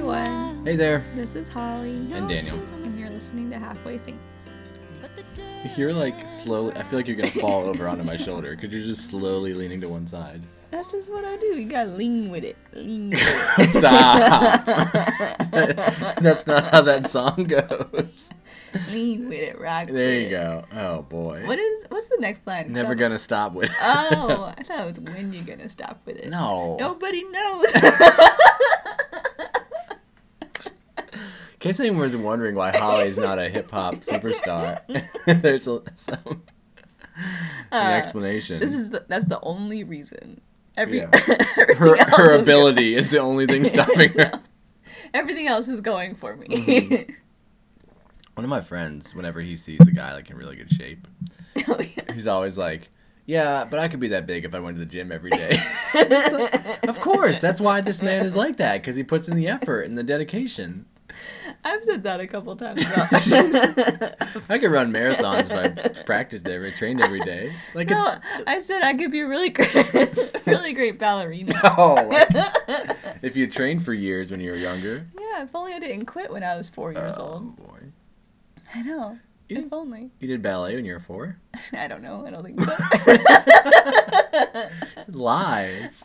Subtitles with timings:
[0.00, 0.64] everyone.
[0.64, 1.04] Hey there.
[1.14, 1.90] This is Holly.
[2.14, 2.56] And Daniel.
[2.56, 4.18] And you're listening to Halfway Saints.
[5.76, 6.74] You're like slowly.
[6.74, 9.78] I feel like you're gonna fall over onto my shoulder because you're just slowly leaning
[9.82, 10.40] to one side.
[10.70, 11.48] That's just what I do.
[11.48, 12.56] You gotta lean with it.
[12.72, 13.20] Lean with
[13.58, 13.66] it.
[13.68, 14.64] Stop.
[16.22, 18.30] That's not how that song goes.
[18.90, 19.60] lean with it.
[19.60, 20.30] Rock There you it.
[20.30, 20.64] go.
[20.72, 21.42] Oh boy.
[21.46, 21.84] What is?
[21.90, 22.72] What's the next line?
[22.72, 23.70] Never Some- gonna stop with.
[23.82, 24.16] Oh, it.
[24.38, 26.30] Oh, I thought it was when you're gonna stop with it.
[26.30, 26.76] No.
[26.78, 27.66] Nobody knows.
[31.60, 34.80] In case anyone was wondering why Holly's not a hip hop superstar,
[35.42, 36.42] there's a, some
[37.70, 38.56] an explanation.
[38.56, 40.40] Uh, this is the, that's the only reason.
[40.76, 41.10] Every Yeah.
[41.58, 44.32] everything her her is ability is the only thing stopping her.
[45.12, 46.46] everything else is going for me.
[46.48, 47.12] Mm-hmm.
[48.36, 51.06] One of my friends, whenever he sees a guy like in really good shape,
[51.68, 52.10] Oh, yeah.
[52.14, 52.88] he's always like,
[53.26, 55.60] "Yeah, but I could be that big if I went to the gym every day."
[55.94, 59.46] Like, of course, that's why this man is like that because he puts in the
[59.48, 60.86] effort and the dedication.
[61.64, 62.82] I've said that a couple times.
[62.82, 63.08] Now.
[64.48, 67.52] I could run marathons if I practiced every, trained every day.
[67.74, 69.74] Like no, it's I said I could be a really great,
[70.46, 71.52] really great ballerina.
[71.64, 71.96] oh,
[73.22, 75.06] if you trained for years when you were younger.
[75.18, 77.56] Yeah, if only I didn't quit when I was four years Oh old.
[77.56, 77.78] boy,
[78.74, 79.18] I know.
[79.48, 80.10] You If did- only.
[80.20, 81.36] you did ballet when you were four.
[81.72, 82.24] I don't know.
[82.26, 82.76] I don't think so.
[85.08, 86.04] Lies.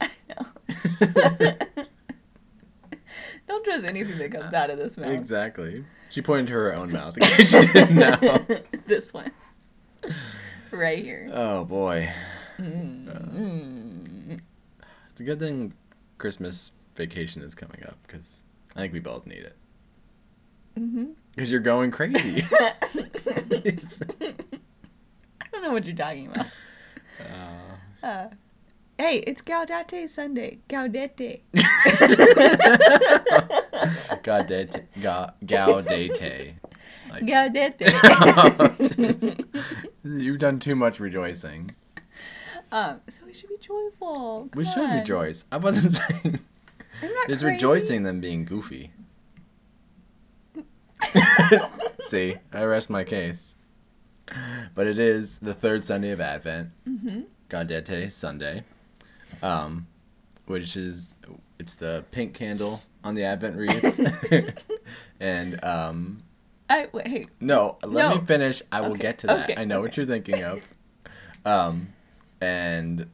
[3.47, 5.09] Don't trust anything that comes out of this mouth.
[5.11, 5.83] Exactly.
[6.09, 8.15] She pointed to her own mouth case didn't know.
[8.85, 9.31] this one.
[10.71, 11.29] Right here.
[11.33, 12.09] Oh boy.
[12.59, 14.39] Mm.
[15.11, 15.73] It's a good thing
[16.17, 18.43] Christmas vacation is coming up because
[18.75, 19.55] I think we both need it.
[21.35, 22.43] Because you're going crazy.
[22.59, 22.73] I
[25.51, 26.47] don't know what you're talking about.
[27.21, 28.27] Uh, Uh,
[28.97, 30.59] hey, it's Gaudete Sunday.
[30.69, 31.41] Gaudete.
[34.23, 34.83] Gaudete.
[35.01, 36.53] Ga, gaudete.
[37.09, 37.85] Like, Gaudete.
[40.03, 41.75] you've done too much rejoicing.
[42.71, 44.49] um, so we should be joyful.
[44.53, 44.97] We Come should on.
[44.99, 45.45] rejoice.
[45.51, 46.39] I wasn't saying.
[47.01, 47.55] I'm not There's crazy.
[47.55, 48.91] rejoicing than being goofy.
[51.99, 53.55] See, I rest my case.
[54.73, 57.21] But it is the third Sunday of Advent, Mm-hmm.
[57.49, 58.63] Gaudete Sunday,
[59.43, 59.87] um,
[60.45, 61.13] which is
[61.59, 64.31] it's the pink candle on the Advent wreath,
[65.19, 66.23] and um,
[66.69, 67.29] I wait.
[67.39, 68.17] no, let No.
[68.19, 68.61] me finish.
[68.71, 69.49] I will Okay, get to that.
[69.51, 70.61] okay, I know what you're thinking of.
[71.45, 71.89] Um,
[72.41, 73.07] and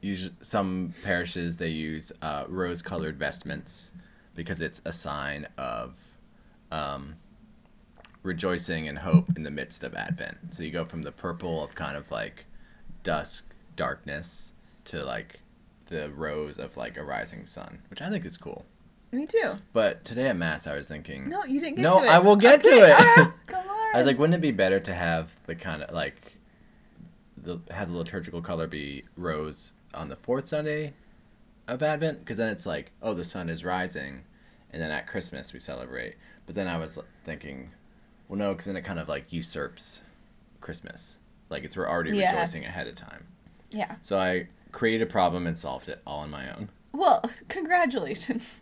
[0.00, 3.90] usually, some parishes they use uh, rose-colored vestments
[4.34, 5.96] because it's a sign of
[6.70, 7.16] um,
[8.22, 10.36] rejoicing and hope in the midst of Advent.
[10.54, 12.46] So you go from the purple of kind of like
[13.02, 14.52] dusk, darkness,
[14.86, 15.40] to like
[15.86, 18.64] the rose of like a rising sun, which I think is cool.
[19.12, 19.54] Me too.
[19.72, 21.28] But today at mass, I was thinking.
[21.28, 22.06] No, you didn't get No, to it.
[22.06, 22.96] No, I will get to it.
[23.46, 23.94] Come on.
[23.94, 26.38] I was like, wouldn't it be better to have the kind of like
[27.36, 30.94] the have the liturgical color be rose on the fourth Sunday
[31.68, 32.20] of Advent?
[32.20, 34.24] Because then it's like, oh, the sun is rising,
[34.72, 36.16] and then at Christmas we celebrate.
[36.46, 37.70] But then I was thinking,
[38.28, 40.02] well, no, because then it kind of like usurps
[40.60, 41.18] Christmas.
[41.50, 42.32] Like it's we're already Yeah.
[42.32, 43.26] rejoicing ahead of time.
[43.70, 43.94] yeah.
[44.02, 46.68] So I created a problem and solved it all on my own.
[46.92, 48.60] Well, congratulations.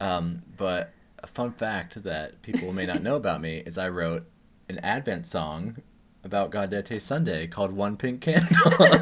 [0.00, 0.92] Um, but
[1.22, 4.24] a fun fact that people may not know about me is I wrote
[4.68, 5.76] an Advent song
[6.24, 8.72] about Gaudete Sunday called One Pink Candle.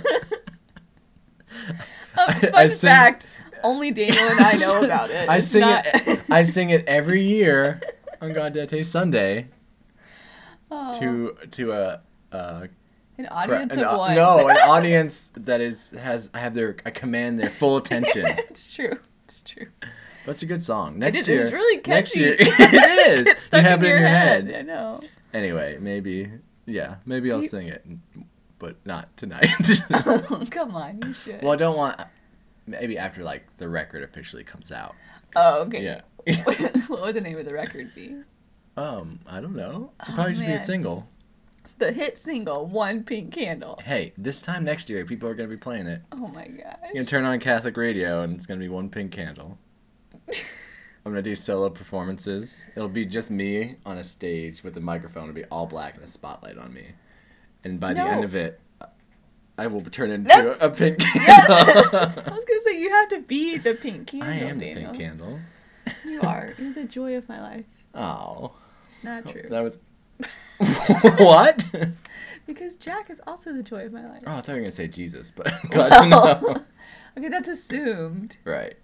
[2.16, 3.26] Um, fun I sing- fact:
[3.64, 5.28] only Daniel and I know about it.
[5.28, 6.20] I It's sing not- it.
[6.30, 7.80] I sing it every year
[8.20, 9.48] on Gaudete Sunday
[10.70, 12.00] Oh, to to a,
[12.32, 12.68] a
[13.20, 14.14] an audience an of one.
[14.14, 18.24] no an audience that is has have their I command their full attention.
[18.26, 18.98] it's true.
[19.24, 19.66] It's true.
[20.26, 20.98] That's a good song.
[20.98, 23.48] Next is- year, it's really next year it is.
[23.52, 24.46] You have in it in your head.
[24.50, 24.54] head.
[24.56, 24.98] I know.
[25.32, 26.30] Anyway, maybe
[26.66, 27.84] yeah, maybe I'll You- sing it,
[28.58, 29.48] but not tonight.
[29.92, 31.42] Oh, come on, you should.
[31.42, 32.00] well, I don't want
[32.66, 34.94] maybe after like the record officially comes out.
[35.36, 35.82] Oh, okay.
[35.82, 36.00] Yeah.
[36.88, 38.16] what would the name of the record be?
[38.76, 39.90] um, I don't know.
[40.00, 41.06] It'd Oh, probably just be a single.
[41.80, 45.56] The hit single "One Pink Candle." Hey, this time next year, people are gonna be
[45.56, 46.02] playing it.
[46.12, 46.76] Oh my gosh.
[46.84, 49.56] You're gonna turn on Catholic radio, and it's gonna be one pink candle.
[50.30, 52.66] I'm gonna do solo performances.
[52.76, 55.24] It'll be just me on a stage with a microphone.
[55.24, 56.88] It'll be all black and a spotlight on me.
[57.64, 58.60] And by the end of it,
[59.56, 61.46] I will turn into That's- a pink Yes!
[61.90, 62.22] candle.
[62.26, 64.28] I was gonna say you have to be the pink candle.
[64.28, 64.90] I am the Daniel.
[64.92, 65.38] pink candle.
[66.04, 66.52] You are.
[66.58, 67.64] You're the joy of my life.
[67.94, 68.52] Oh,
[69.02, 69.46] Not true.
[69.48, 69.78] that was
[71.18, 71.64] what?
[72.46, 74.22] Because Jack is also the joy of my life.
[74.26, 76.56] Oh, I thought you were gonna say Jesus, but God, no.
[77.16, 78.36] okay, that's assumed.
[78.44, 78.74] Right?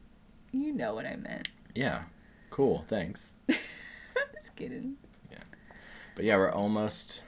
[0.52, 1.48] You know what I meant.
[1.74, 2.04] Yeah.
[2.50, 2.84] Cool.
[2.88, 3.34] Thanks.
[3.48, 4.96] Just kidding.
[5.30, 5.38] Yeah.
[6.14, 7.22] But yeah, we're almost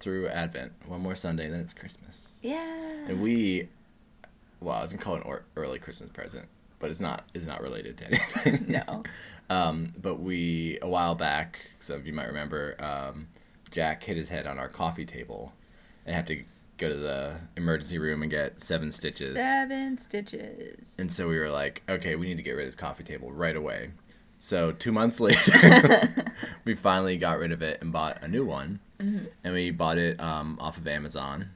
[0.00, 0.72] through Advent.
[0.86, 2.38] One more Sunday, then it's Christmas.
[2.42, 3.06] Yeah.
[3.08, 3.68] And we,
[4.60, 6.46] well, I was gonna call it an or- early Christmas present,
[6.78, 7.24] but it's not.
[7.32, 8.66] It's not related to anything.
[8.68, 9.04] No.
[9.48, 13.28] Um, but we a while back, some of you might remember, um,
[13.76, 15.52] Jack hit his head on our coffee table,
[16.06, 16.42] and had to
[16.78, 19.34] go to the emergency room and get seven stitches.
[19.34, 20.96] Seven stitches.
[20.98, 23.30] And so we were like, okay, we need to get rid of this coffee table
[23.30, 23.90] right away.
[24.38, 26.08] So two months later,
[26.64, 28.80] we finally got rid of it and bought a new one.
[29.44, 31.50] And we bought it um, off of Amazon.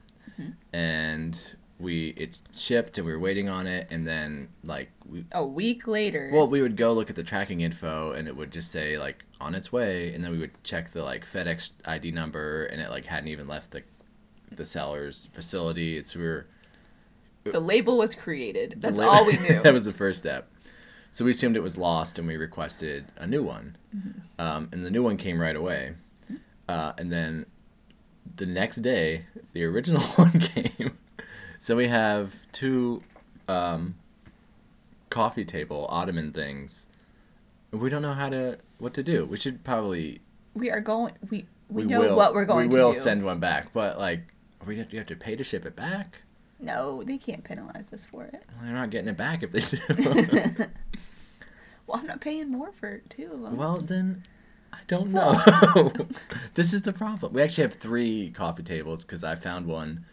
[0.71, 3.87] And we it shipped and we were waiting on it.
[3.89, 6.29] And then like we a week later.
[6.33, 9.25] well we would go look at the tracking info and it would just say like
[9.39, 10.13] on its way.
[10.13, 13.47] And then we would check the like FedEx ID number and it like hadn't even
[13.47, 13.83] left the
[14.51, 15.97] the seller's facility.
[15.97, 16.47] It's we were
[17.43, 18.75] the label was created.
[18.77, 19.61] That's la- all we knew.
[19.63, 20.51] that was the first step.
[21.11, 23.75] So we assumed it was lost, and we requested a new one.
[23.95, 24.41] Mm-hmm.
[24.41, 25.95] Um, and the new one came right away.
[26.69, 27.45] Uh, and then
[28.37, 30.97] the next day, the original one came.
[31.61, 33.03] So we have two
[33.47, 33.93] um,
[35.11, 36.87] coffee table ottoman things.
[37.69, 39.25] We don't know how to what to do.
[39.25, 40.21] We should probably
[40.55, 41.13] we are going.
[41.29, 42.81] We we, we know will, what we're going we to do.
[42.81, 44.23] We will send one back, but like
[44.65, 46.23] we have, you have to pay to ship it back.
[46.59, 48.43] No, they can't penalize us for it.
[48.55, 50.65] Well, they're not getting it back if they do.
[51.85, 53.55] Well, I'm not paying more for two of them.
[53.55, 54.23] Well, then
[54.73, 55.91] I don't know.
[56.55, 57.33] this is the problem.
[57.33, 60.05] We actually have three coffee tables because I found one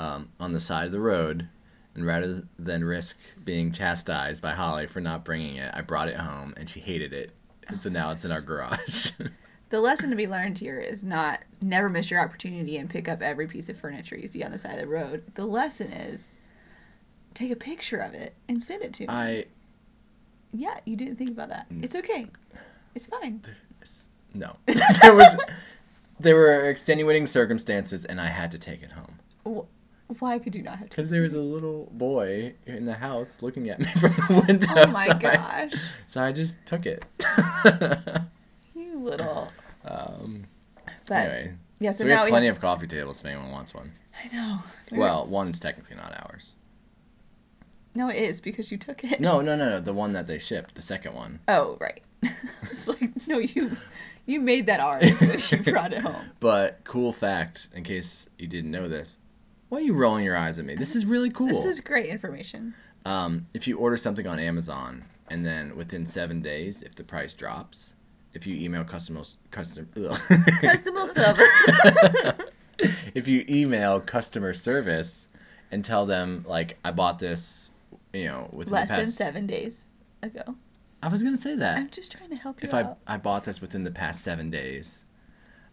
[0.00, 1.46] um, on the side of the road,
[1.94, 6.16] and rather than risk being chastised by Holly for not bringing it, I brought it
[6.16, 7.32] home, and she hated it,
[7.68, 9.10] and so now it's in our garage.
[9.68, 13.20] the lesson to be learned here is not never miss your opportunity and pick up
[13.20, 15.22] every piece of furniture you see on the side of the road.
[15.34, 16.34] The lesson is
[17.34, 19.08] take a picture of it and send it to me.
[19.10, 19.44] I
[20.52, 21.66] yeah, you didn't think about that.
[21.82, 22.26] It's okay.
[22.94, 23.42] It's fine.
[24.32, 25.36] no, there was
[26.18, 29.18] there were extenuating circumstances, and I had to take it home.
[29.46, 29.79] Wh-
[30.18, 30.88] Why could you not have?
[30.90, 34.66] Because there was a little boy in the house looking at me from the window.
[34.76, 35.74] Oh my so I- gosh.
[36.06, 37.04] so I just took it.
[38.74, 39.52] You little.
[39.84, 40.44] um,
[41.06, 43.74] But anyway, yeah, so, so, we now have plenty of coffee tables if anyone wants
[43.74, 43.92] one.
[44.24, 44.58] I know.
[44.92, 46.52] Well, one's technically not ours.
[47.94, 49.20] no, it is because you took it.
[49.20, 49.80] No, no, no, no.
[49.80, 51.40] The one that they shipped, the second one.
[51.48, 52.02] Oh, right.
[52.64, 53.76] it's like no, you
[54.26, 56.30] you made that ours and you brought it home.
[56.40, 59.18] But cool fact, in case you didn't know this,
[59.70, 60.74] why are you rolling your eyes at me?
[60.74, 61.46] This is really cool.
[61.46, 62.74] This is great information.
[63.06, 67.32] um, if you order something on Amazon and then within seven days, if the price
[67.34, 67.94] drops,
[68.34, 69.88] if you email customers, custom,
[70.60, 71.48] Customer service.
[73.14, 75.28] if you email customer service
[75.70, 77.70] and tell them like I bought this,
[78.12, 79.86] you know, within Less the than seven days
[80.22, 80.56] ago.
[81.02, 81.78] I was gonna say that.
[81.78, 82.94] I'm just trying to help you if I.
[83.06, 85.04] I bought this within the past seven days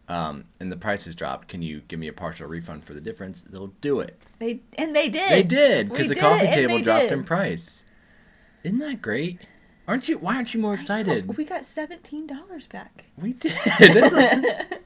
[0.10, 3.02] um, and the price has dropped can you give me a partial refund for the
[3.02, 5.30] difference they'll do it They and they did.
[5.32, 7.12] they did because the coffee table dropped did.
[7.12, 7.84] in price
[8.64, 9.40] isn't that great
[9.88, 13.06] aren't you why aren't you more excited We got seventeen dollars back.
[13.18, 14.80] we did That's a-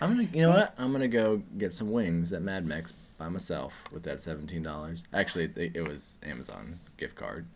[0.00, 3.28] i'm gonna you know what i'm gonna go get some wings at mad mex by
[3.30, 7.46] myself with that $17 actually they, it was amazon gift card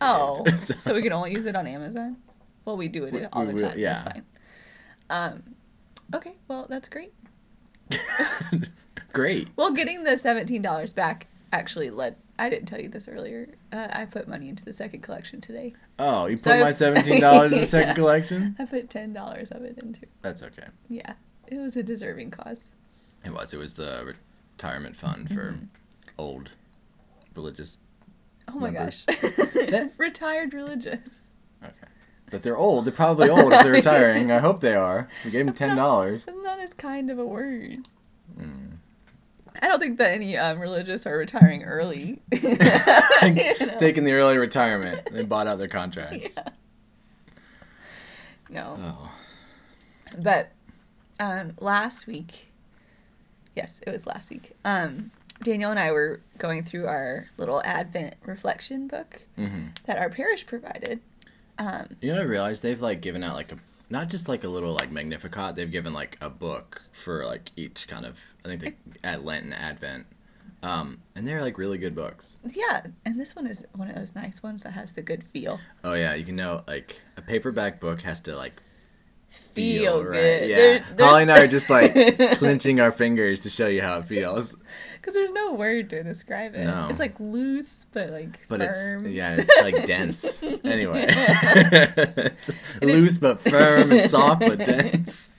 [0.00, 2.16] Oh, So- so we can only use it on Amazon.
[2.64, 3.78] Well, we do it We- all we the time.
[3.78, 3.92] yeah.
[3.94, 4.24] That's fine.
[5.10, 5.42] Um,
[6.14, 7.12] okay, well that's great.
[9.12, 12.16] great Well, getting the seventeen dollars back actually led.
[12.38, 13.48] I didn't tell you this earlier.
[13.72, 15.74] Uh, I put money into the second collection today.
[15.98, 17.64] oh you put So- my $17 in the Yeah.
[17.66, 20.00] second collection I put ten dollars of it into.
[20.22, 21.14] that's okay Yeah,
[21.46, 22.68] it was a deserving cause.
[23.24, 23.52] It was.
[23.54, 24.14] It was the
[24.56, 25.58] retirement fund for
[26.18, 26.50] old
[27.36, 27.78] religious.
[28.48, 29.04] Oh my Members.
[29.06, 29.16] gosh,
[29.54, 30.98] That- retired religious.
[32.32, 32.86] But they're old.
[32.86, 34.32] They're probably old if they're retiring.
[34.32, 35.06] I hope they are.
[35.24, 36.22] We gave them ten dollars.
[36.26, 37.88] That's not as kind of a word.
[38.36, 38.78] Mm.
[39.60, 42.18] I don't think that any um, religious are retiring early.
[43.22, 43.36] You
[43.66, 43.78] know?
[43.78, 45.08] Taking the early retirement.
[45.12, 46.36] They bought out their contracts.
[46.36, 46.50] Yeah.
[48.50, 48.76] No.
[48.78, 49.12] Oh.
[50.20, 50.50] But
[51.20, 52.50] um, last week,
[53.54, 54.52] yes, it was last week.
[54.64, 55.12] Um,
[55.42, 60.46] Daniel and I were going through our little Advent reflection book hmm that our parish
[60.46, 61.00] provided.
[61.58, 63.56] Um, You know, I realized they've like given out like a
[63.90, 65.54] not just like a little like Magnificat.
[65.54, 68.18] They've given like a book for like each kind of.
[68.44, 70.06] I think they at Lent and Advent.
[70.62, 72.36] Um, and they're like really good books.
[72.54, 75.58] yeah, and this one is one of those nice ones that has the good feel.
[75.82, 78.54] Oh yeah, you can know like a paperback book has to like
[79.32, 80.48] feel, good.
[80.48, 80.56] Yeah.
[80.56, 81.92] There- Holly and I are just like
[82.38, 84.56] clenching our fingers to show you how it feels.
[85.02, 86.64] Because there's no word to describe it.
[86.64, 86.86] No.
[86.88, 89.04] It's like loose, but like But firm.
[89.06, 90.44] it's yeah, it's like dense.
[90.62, 95.30] Anyway, it's loose but firm and soft but dense.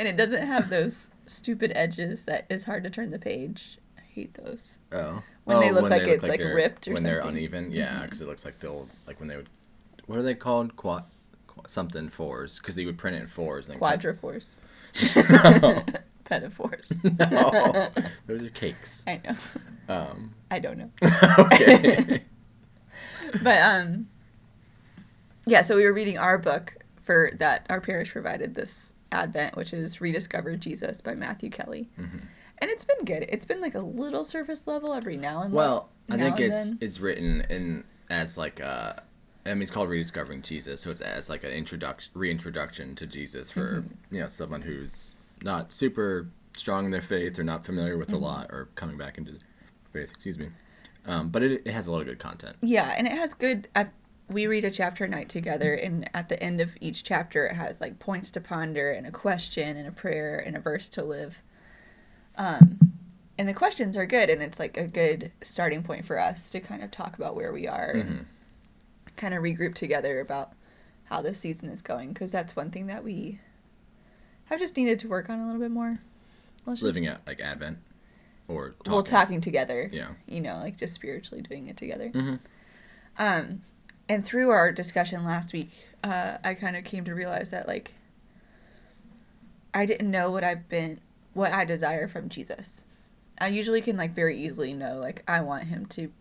[0.00, 3.78] and it doesn't have those stupid edges that is hard to turn the page.
[3.96, 4.78] I hate those.
[4.90, 7.04] Oh, When they Oh, look like it's, like, they're- ripped or something.
[7.04, 7.70] when they're uneven.
[7.70, 8.02] Yeah, mm-hmm.
[8.02, 9.48] because it looks like they'll like when they would.
[10.06, 10.74] What are they called?
[10.74, 11.08] Quad, qu-
[11.66, 13.68] something fours because they would print it in fours.
[13.68, 14.56] And cut- Quadrophores.
[16.24, 16.92] Petaphores.
[17.30, 17.88] no,
[18.26, 19.04] those are cakes.
[19.06, 19.94] I know.
[19.94, 20.90] Um, I don't know.
[21.38, 22.22] okay.
[23.42, 24.06] But um
[25.46, 29.72] yeah, so we were reading our book for that our parish provided this Advent, which
[29.72, 31.88] is Rediscover Jesus by Matthew Kelly.
[32.00, 32.18] Mm-hmm.
[32.58, 33.26] And it's been good.
[33.28, 35.56] It's been like a little surface level every now and then.
[35.56, 36.78] well, I think it's then.
[36.80, 39.02] it's written in as like a.
[39.46, 43.50] I mean, it's called rediscovering Jesus, so it's as like an introduction, reintroduction to Jesus
[43.50, 44.14] for Mm-hmm.
[44.14, 48.20] you know someone who's not super strong in their faith or not familiar with Mm-hmm.
[48.20, 49.32] the lot or coming back into
[49.92, 50.10] faith.
[50.12, 50.48] Excuse me,
[51.06, 52.56] um, but it, it has a lot of good content.
[52.62, 53.68] Yeah, and it has good.
[53.74, 53.92] At,
[54.28, 57.54] we read a chapter a night together, and at the end of each chapter, it
[57.54, 61.02] has like points to ponder, and a question, and a prayer, and a verse to
[61.04, 61.42] live.
[62.36, 62.78] Um,
[63.38, 66.60] and the questions are good, and it's like a good starting point for us to
[66.60, 68.26] kind of talk about where we are, and
[69.16, 70.52] kind of regroup together about
[71.04, 73.40] how this season is going, because that's one thing that we
[74.46, 76.00] have just needed to work on a little bit more.
[76.66, 77.78] Let's just- Living at like Advent
[78.48, 78.92] or talking.
[78.92, 80.08] well talking together Yeah.
[80.26, 82.40] you know like just spiritually doing it together Mhm.
[83.18, 83.62] um
[84.06, 85.70] and through our discussion last week
[86.02, 87.94] uh i kind of came to realize that like
[89.72, 91.00] i didn't know what i've been
[91.32, 92.84] what i desire from jesus
[93.40, 96.12] i usually can like very easily know like i want him to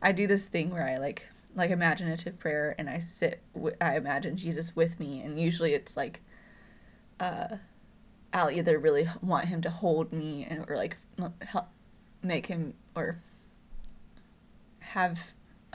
[0.00, 3.96] i do this thing where i like like imaginative prayer and i sit wi- i
[3.96, 6.22] imagine jesus with me and usually it's like
[7.20, 7.56] uh
[8.34, 10.98] I'll either really want him to hold me and, or like
[11.40, 11.68] help
[12.22, 13.18] make him or
[14.80, 15.32] have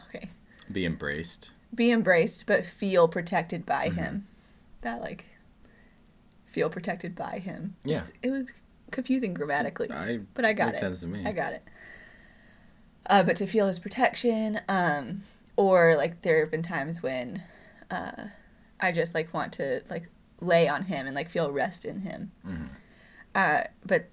[0.08, 0.30] okay
[0.72, 1.50] Be embraced.
[1.74, 4.28] be embraced but feel protected by him.
[4.82, 5.26] That like
[6.46, 7.76] feel protected by him.
[7.84, 8.04] Yeah.
[8.22, 8.52] It was
[8.92, 10.82] confusing grammatically, I but I got makes it.
[10.82, 11.26] sense to me.
[11.26, 11.64] I got it.
[13.08, 15.24] Uh, but to feel his protection, um,
[15.56, 17.44] or like there have been times when
[17.90, 18.26] uh,
[18.80, 20.08] I just like want to like
[20.40, 22.32] lay on him and like feel rest in him.
[22.46, 22.68] Mhm.
[23.36, 24.10] Uh, but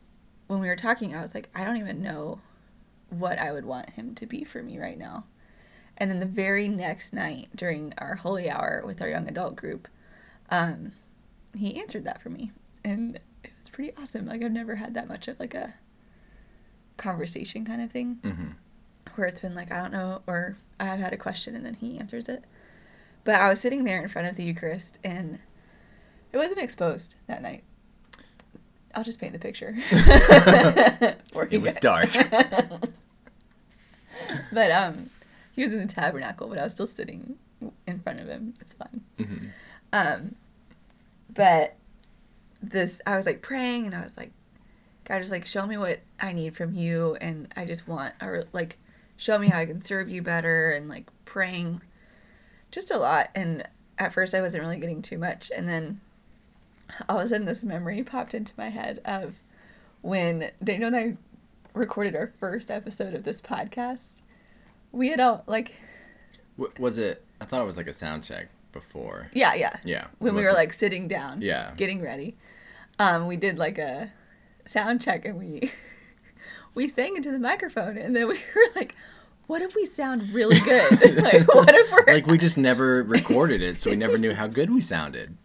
[0.46, 2.40] when we were talking, I was like, I don't even know
[3.10, 5.24] what I would want him to be for me right now.
[5.96, 9.88] And then the very next night during our holy hour with our young adult group,
[10.50, 10.92] um,
[11.56, 12.52] he answered that for me,
[12.84, 14.26] and it was pretty awesome.
[14.26, 15.74] Like I've never had that much of like a
[16.96, 18.54] conversation kind of thing Mhm.
[19.16, 21.98] Where it's been like I don't know, or I've had a question and then he
[21.98, 22.44] answers it.
[23.24, 25.38] But I was sitting there in front of the Eucharist and
[26.32, 27.64] it wasn't exposed that night.
[28.94, 29.76] I'll just paint the picture.
[31.50, 32.08] It was dark.
[34.52, 35.10] But um,
[35.52, 37.36] he was in the tabernacle, but I was still sitting
[37.86, 38.54] in front of him.
[38.60, 39.02] It's fine.
[39.18, 39.50] Mhm.
[39.92, 40.34] Um,
[41.32, 41.76] but
[42.62, 44.32] this, I was like praying, and I was like,
[45.04, 48.44] God, just like show me what I need from you, and I just want, or
[48.52, 48.78] like,
[49.18, 51.82] show me how I can serve you better, and like praying,
[52.70, 53.28] just a lot.
[53.34, 56.00] And at first, I wasn't really getting too much, and then
[57.08, 59.36] all of a sudden, this memory popped into my head of
[60.00, 61.16] when Daniel and I
[61.74, 64.22] recorded our first episode of this podcast.
[64.92, 65.74] We had all like,
[66.56, 67.22] W- was it?
[67.40, 69.28] I thought it was like a sound check before.
[69.32, 70.06] yeah, yeah, Yeah.
[70.18, 71.72] when we were like sitting down, Yeah.
[71.76, 72.36] getting ready.
[72.98, 74.12] Um, we did like a
[74.66, 75.70] sound check and we
[76.78, 78.94] we sang into the microphone and then we were like,
[79.48, 80.92] what if we sound really good?
[81.22, 84.46] like what if we're like we just never recorded it, so we never knew how
[84.46, 85.36] good we sounded.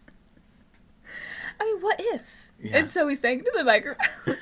[1.60, 2.22] I mean, what if?
[2.62, 2.78] Yeah.
[2.78, 4.36] And so we sang into the microphone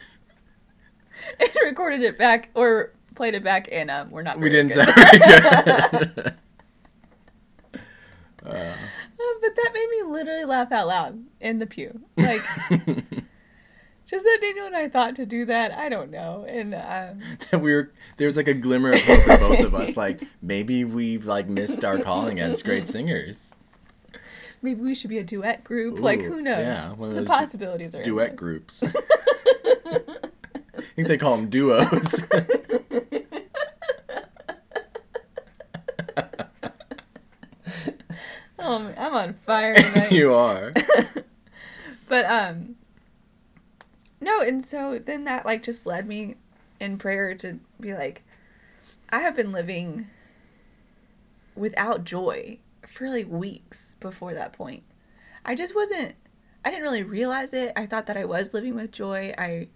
[1.40, 4.86] and recorded it back or played it back and um, we're not We didn't good.
[4.86, 6.34] sound good.
[8.44, 8.74] Uh,
[9.40, 12.02] but that made me literally laugh out loud in the pew.
[12.16, 12.44] Like
[14.12, 16.44] just that Daniel and I thought to do that, I don't know.
[16.46, 19.96] And um we were there was like a glimmer of hope for both of us.
[19.96, 23.54] Like maybe we've like missed our calling as great singers.
[24.60, 25.98] Maybe we should be a duet group.
[25.98, 26.58] like, who knows?
[26.60, 28.38] yeah, one of the those du- possibilities are Duet endless.
[28.38, 28.84] groups.
[30.76, 32.22] I think they call them duos.
[38.58, 40.12] Oh, I'm on fire tonight.
[40.12, 40.72] you are.
[42.08, 42.76] but um,
[44.22, 46.36] no, and so then that like just led me
[46.78, 48.22] in prayer to be like,
[49.10, 50.06] I have been living
[51.56, 54.84] without joy for like weeks before that point.
[55.44, 56.14] I just wasn't.
[56.64, 57.72] I didn't really realize it.
[57.74, 59.34] I thought that I was living with joy.
[59.36, 59.68] I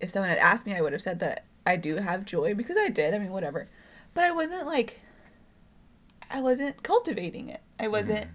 [0.00, 2.78] if someone had asked me, I would have said that I do have joy because
[2.78, 3.12] I did.
[3.12, 3.68] I mean, whatever.
[4.14, 5.02] But I wasn't like
[6.30, 7.60] I wasn't cultivating it.
[7.78, 8.28] I wasn't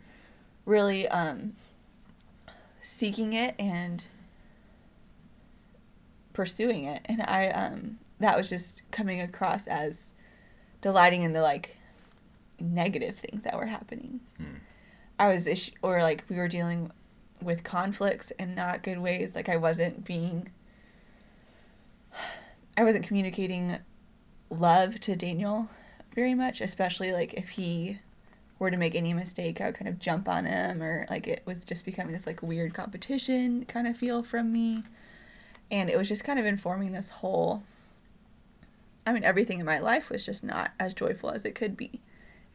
[0.65, 1.53] really um
[2.79, 4.05] seeking it and
[6.39, 7.01] pursuing it.
[7.03, 10.13] And I um that was just coming across as
[10.79, 11.75] delighting in the like
[12.61, 14.21] negative things that were happening.
[15.19, 16.91] I was ish- or like we were dealing
[17.41, 19.35] with conflicts in not good ways.
[19.35, 20.49] Like I wasn't being
[22.77, 23.79] I wasn't communicating
[24.49, 25.67] love to Daniel
[26.15, 27.99] very much, especially like if he
[28.59, 31.41] were to make any mistake, I would kind of jump on him or like it
[31.45, 34.83] was just becoming this like weird competition kind of feel from me.
[35.71, 37.63] And it was just kind of informing this whole
[39.05, 42.01] I mean everything in my life was just not as joyful as it could be.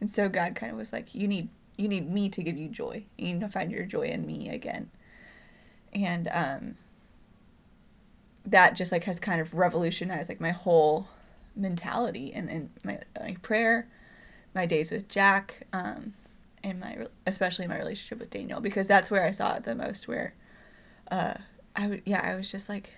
[0.01, 2.69] And so God kind of was like you need you need me to give you
[2.69, 3.05] joy.
[3.17, 4.91] You need to find your joy in me again.
[5.93, 6.77] And um
[8.47, 11.09] that just like has kind of revolutionized like my whole
[11.57, 13.89] mentality and, and my my prayer,
[14.55, 16.15] my days with Jack, um,
[16.63, 20.09] and my especially my relationship with Daniel because that's where I saw it the most.
[20.09, 20.35] Where,
[21.11, 21.35] uh,
[21.75, 22.95] I would yeah I was just like,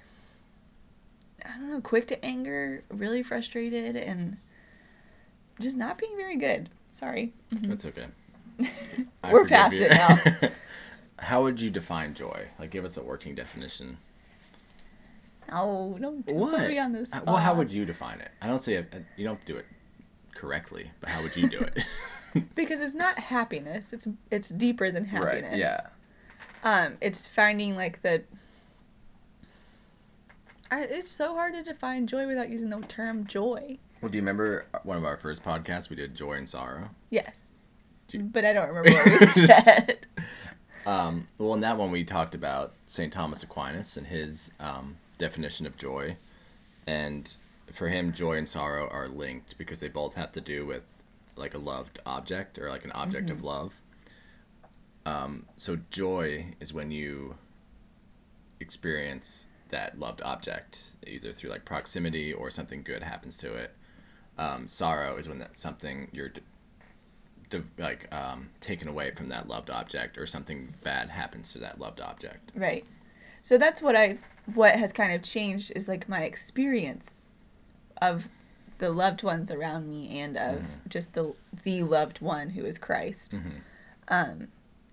[1.44, 4.36] I don't know, quick to anger, really frustrated, and
[5.60, 6.68] just not being very good.
[6.92, 7.32] Sorry.
[7.50, 8.06] That's okay.
[9.30, 9.86] We're past you.
[9.86, 10.48] it now.
[11.18, 12.48] How would you define joy?
[12.58, 13.98] Like, give us a working definition.
[15.50, 16.58] Oh, don't don't What?
[16.58, 17.12] put me on this.
[17.12, 18.30] Uh, Well, how would you define it?
[18.42, 19.66] I don't say it, you don't have to do it
[20.34, 21.86] correctly, but how would you do it?
[22.54, 23.92] because it's not happiness.
[23.92, 25.52] It's it's deeper than happiness.
[25.52, 25.58] right?
[25.58, 25.80] Yeah.
[26.64, 28.24] um it's finding like the
[30.70, 34.22] I, it's so hard to define joy without using the term joy Well, do you
[34.22, 35.88] remember one of our first podcasts?
[35.90, 36.90] We did joy and sorrow.
[37.10, 37.52] yes
[38.12, 40.06] you- but i don't remember what we said
[40.86, 43.12] Um, well, in that one, we talked about St.
[43.12, 46.16] Thomas Aquinas and his um, definition of joy.
[46.86, 47.34] And
[47.72, 50.84] for him, joy and sorrow are linked because they both have to do with
[51.34, 53.74] like a loved object or like an object of love.
[55.04, 57.34] Um, so, joy is when you
[58.60, 63.74] experience that loved object, either through like proximity or something good happens to it.
[64.38, 66.42] Um, sorrow is when that something you're d-
[67.48, 71.80] div- like um, taken away from that loved object or something bad happens to that
[71.80, 72.50] loved object.
[72.54, 72.84] right
[73.42, 74.18] so that's what i
[74.54, 77.26] what has kind of changed is like my experience
[78.02, 78.28] of
[78.78, 83.34] the loved ones around me and of just the the loved one who is christ
[84.08, 84.48] um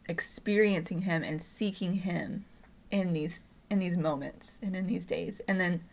[0.07, 2.45] experiencing him and seeking him
[2.91, 5.41] in these in these moments and in these days.
[5.47, 5.84] And then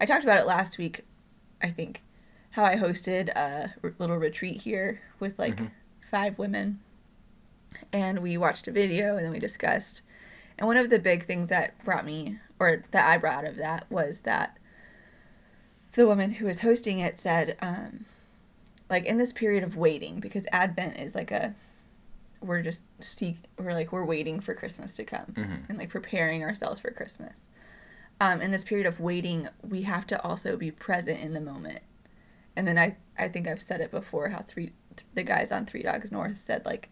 [0.00, 1.04] i talked about it last week
[1.62, 2.02] i think
[2.50, 5.60] how i hosted a r- little retreat here with like
[6.10, 6.80] five women.
[7.92, 10.02] And we watched a video and then we discussed.
[10.58, 13.56] And one of the big things that brought me or that i brought out of
[13.56, 14.58] that was that
[15.92, 18.04] the woman who was hosting it said um,
[18.90, 21.54] like in this period of waiting because advent is like a
[22.44, 25.32] we're just seek we're like we're waiting for christmas to come
[25.68, 27.48] and like preparing ourselves for christmas.
[28.20, 31.80] Um, in this period of waiting we have to also be present in the moment.
[32.56, 34.72] And then i i think i've said it before how three
[35.14, 36.90] the guys on three dogs north said like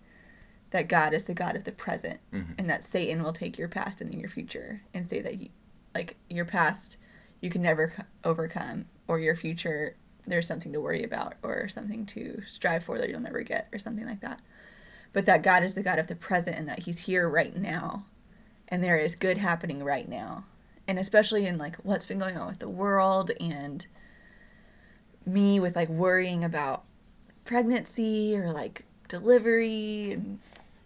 [0.70, 2.18] that god is the god of the present
[2.58, 5.50] and that satan will take your past and your future and say that you
[5.94, 6.96] like your past
[7.40, 7.92] you can never
[8.24, 13.08] overcome or your future there's something to worry about or something to strive for that
[13.10, 14.40] you'll never get or something like that
[15.12, 18.04] but that god is the god of the present and that he's here right now.
[18.68, 20.44] And there is good happening right now.
[20.88, 23.86] And especially in like what's been going on with the world and
[25.26, 26.84] me with like worrying about
[27.44, 30.38] pregnancy or like delivery and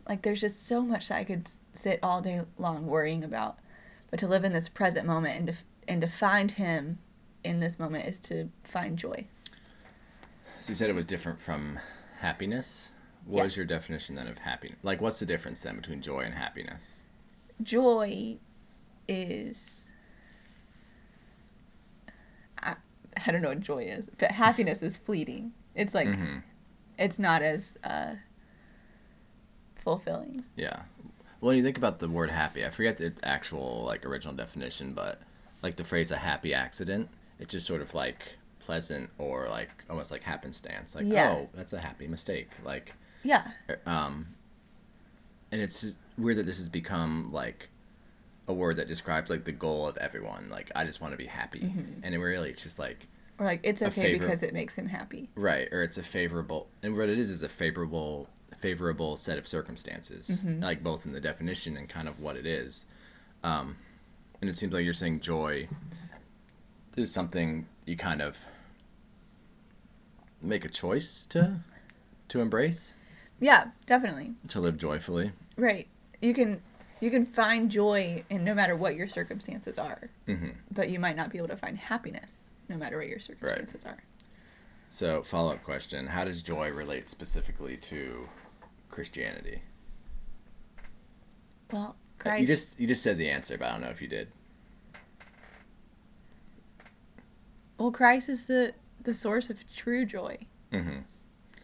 [0.09, 3.59] like there's just so much that I could sit all day long worrying about.
[4.11, 5.55] But to live in this present moment and to,
[5.89, 6.99] and to find him
[7.43, 9.27] in this moment is to find joy.
[10.61, 11.79] So you said it was different from
[12.19, 12.91] happiness.
[13.27, 13.57] What is Yes.
[13.59, 14.79] your definition then of happiness?
[14.83, 17.03] Like, what's the difference then between joy and happiness?
[17.63, 18.37] joy
[19.09, 19.85] is
[22.63, 22.75] I,
[23.27, 26.43] I don't know what joy is but happiness is fleeting it's like Mhm.
[26.99, 28.17] it's not as uh
[29.77, 30.83] fulfilling Yeah.
[31.41, 34.95] Well, when you think about the word happy, I forget its actual like original definition,
[34.95, 35.21] but
[35.63, 37.09] like the phrase "a happy accident,"
[37.39, 40.95] it's just sort of like pleasant or like almost like happenstance.
[40.95, 41.33] Like, Yeah.
[41.33, 42.49] oh, that's a happy mistake.
[42.65, 42.95] Like,
[43.27, 43.49] yeah
[43.87, 44.29] um,
[45.53, 47.69] and it's weird that this has become like
[48.49, 50.49] a word that describes like the goal of everyone.
[50.49, 52.01] Like, I just want to be happy, Mm-hmm.
[52.05, 53.09] and it really it's just like
[53.39, 56.69] or like it's okay favorite- because it makes him happy right, or it's a favorable,
[56.83, 61.21] and what it is is a favorable favorable set of circumstances, like both in the
[61.21, 62.87] definition and kind of what it is.
[63.45, 63.77] Um,
[64.41, 65.69] and it seems like you're saying joy
[66.97, 68.39] is something you kind of
[70.41, 71.61] make a choice to
[72.29, 72.95] to embrace,
[73.41, 74.35] Yeah, definitely.
[74.49, 75.33] to live joyfully.
[75.57, 75.89] Right.
[76.23, 76.63] You can
[77.01, 81.17] you can find joy in no matter what your circumstances are, hmm but you might
[81.17, 84.03] not be able to find happiness no matter what your circumstances are.
[84.89, 88.29] So, follow up question: How does joy relate specifically to
[88.91, 89.63] Christianity?
[91.73, 92.41] Well, Uh, Christ.
[92.41, 94.29] You just you just said the answer, but I don't know if you did.
[97.79, 98.73] well, Christ is the
[99.03, 100.47] the source of true joy.
[100.73, 101.01] Mm-hmm.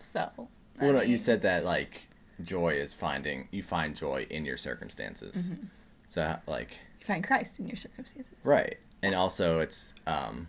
[0.01, 0.49] So.
[0.81, 2.09] I Well, no, you said that like
[2.43, 5.49] joy is finding you find joy in your circumstances.
[5.49, 5.67] Mm-hmm.
[6.09, 8.33] So like you find Christ in your circumstances.
[8.45, 10.49] right, and also it's um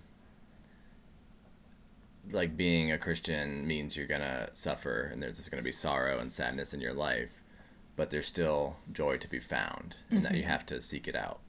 [2.32, 6.32] like being a Christian means you're gonna suffer and there's just gonna be sorrow and
[6.32, 7.42] sadness in your life,
[7.96, 11.40] but there's still joy to be found, and that you have to seek it out.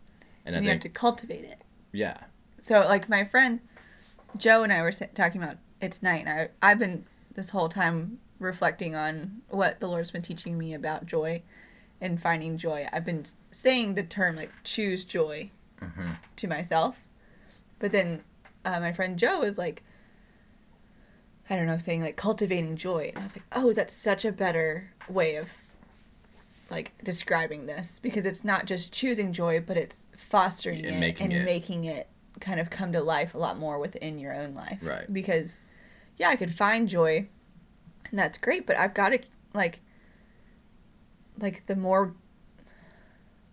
[0.45, 0.57] And, Mm-hmm.
[0.57, 1.63] And I you have to cultivate it.
[1.93, 2.19] yeah,
[2.61, 3.61] So, like my friend
[4.37, 8.19] Joe and I were talking about it tonight, and I I've been this whole time
[8.39, 11.43] reflecting on what the Lord's been teaching me about joy
[12.01, 12.87] and finding joy.
[12.93, 15.51] I've been saying the term like choose joy
[16.37, 17.07] to myself,
[17.79, 18.23] but then
[18.65, 19.83] uh, my friend Joe was like,
[21.51, 24.33] I don't know, saying like cultivating joy, and I was like, oh, that's such a
[24.33, 25.59] better way of
[26.71, 31.25] like describing this because it's not just choosing joy, but it's fostering And it making
[31.25, 32.09] and it- making it
[32.41, 34.81] kind of come to life a lot more within your own life.
[34.83, 35.11] Right.
[35.13, 35.61] Because
[36.17, 37.29] yeah, I could find joy
[38.11, 39.19] and that's great, but I've got to
[39.53, 39.81] like
[41.39, 42.15] like the more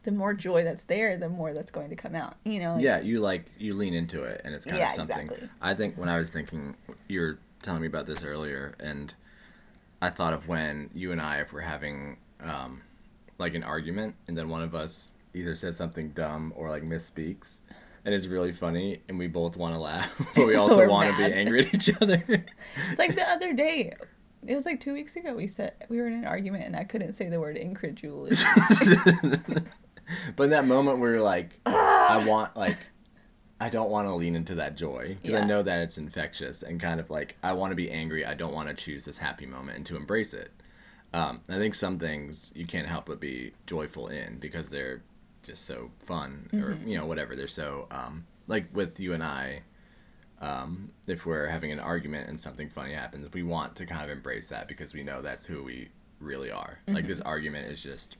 [0.03, 2.33] the more joy that's there, the more that's going to come out.
[2.43, 4.93] You know, like, yeah, you like you lean into it, and it's kind Yeah, of
[4.93, 5.27] something.
[5.27, 5.49] exactly.
[5.61, 6.75] I think when I was thinking,
[7.07, 9.13] you were telling me about this earlier, and
[10.01, 12.81] I thought of when you and I, if we're having um,
[13.37, 17.61] like an argument, and then one of us either says something dumb or like misspeaks,
[18.03, 21.17] and it's really funny, and we both want to laugh, but we also want to
[21.17, 22.23] be angry at each other.
[22.89, 23.93] It's like the other day.
[24.45, 25.35] It was like two weeks ago.
[25.35, 28.43] We said we were in an argument, and I couldn't say the word incredulous.
[30.35, 32.77] but in that moment, we were like, I want like.
[33.59, 36.81] I don't want to lean into that joy because I know that it's infectious and
[36.81, 38.25] kind of like I want to be angry.
[38.25, 40.51] I don't want to choose this happy moment and to embrace it.
[41.13, 45.03] Um, I think some things you can't help but be joyful in because they're
[45.43, 47.35] just so fun or you know whatever.
[47.35, 49.61] They're so um, like with you and I.
[50.41, 54.09] Um, if we're having an argument and something funny happens, we want to kind of
[54.09, 56.79] embrace that because we know that's who we really are.
[56.87, 58.17] Like this argument is just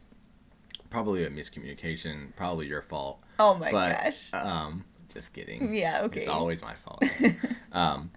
[0.90, 3.24] probably a miscommunication, probably your fault.
[3.40, 4.30] oh my but, gosh.
[4.34, 5.74] Um, just kidding.
[5.82, 6.02] Yeah.
[6.04, 6.22] Okay.
[6.22, 7.04] It's always my fault.
[7.72, 8.12] um,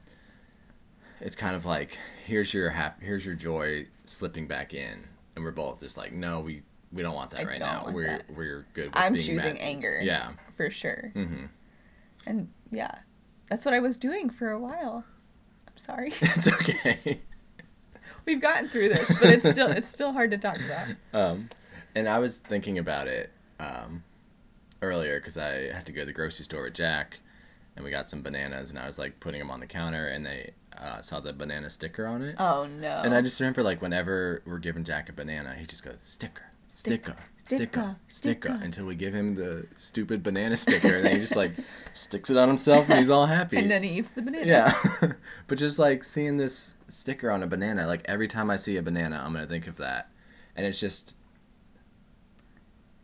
[1.21, 5.51] it's kind of like here's your hap- here's your joy slipping back in, and we're
[5.51, 6.62] both just like, no, we
[6.93, 7.88] we don't want that I right now.
[7.90, 8.25] we're that.
[8.37, 8.87] we're good.
[8.87, 9.62] With I'm choosing mad.
[9.62, 10.01] anger.
[10.03, 10.33] Yeah.
[10.57, 11.11] for sure.
[11.14, 11.47] hmm
[12.27, 12.99] And yeah,
[13.48, 15.04] that's what I was doing for a while.
[15.66, 16.12] I'm sorry.
[16.20, 17.20] It's okay.
[18.26, 20.88] We've gotten through this, but it's still it's still hard to talk about.
[21.12, 21.50] Um,
[21.94, 23.30] and I was thinking about it
[23.61, 24.02] um,
[24.83, 27.20] earlier because I had to go to the grocery store with Jack,
[27.76, 30.24] and we got some bananas, and I was like putting them on the counter, and
[30.24, 32.37] they uh, saw the banana sticker on it.
[32.38, 33.02] Oh no.
[33.04, 36.44] And I just remember, like, whenever we're giving Jack a banana, he just goes, sticker,
[36.68, 40.94] sticker, sticker, sticker, sticker, sticker." until we give him the stupid banana sticker.
[40.94, 41.52] and then he just, like,
[41.92, 43.57] sticks it on himself and he's all happy.
[43.57, 44.46] and then he eats the banana.
[44.46, 44.72] yeah.
[45.46, 48.83] but just, like, seeing this sticker on a banana, like, every time I see a
[48.83, 50.11] banana, I'm going to think of that.
[50.57, 51.14] And it's just,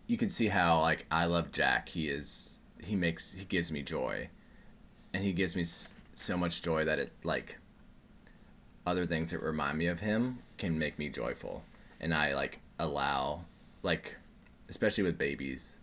[0.06, 1.90] you can see how, like, I love Jack.
[1.90, 4.28] He is, he makes, he gives me joy.
[5.12, 5.64] And he gives me
[6.14, 7.56] so much joy that it, like,
[8.86, 11.62] other things that remind me of him can make me joyful
[12.00, 13.44] and i like allow
[13.82, 14.16] like
[14.70, 15.76] especially with babies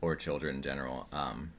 [0.00, 1.52] or children in general um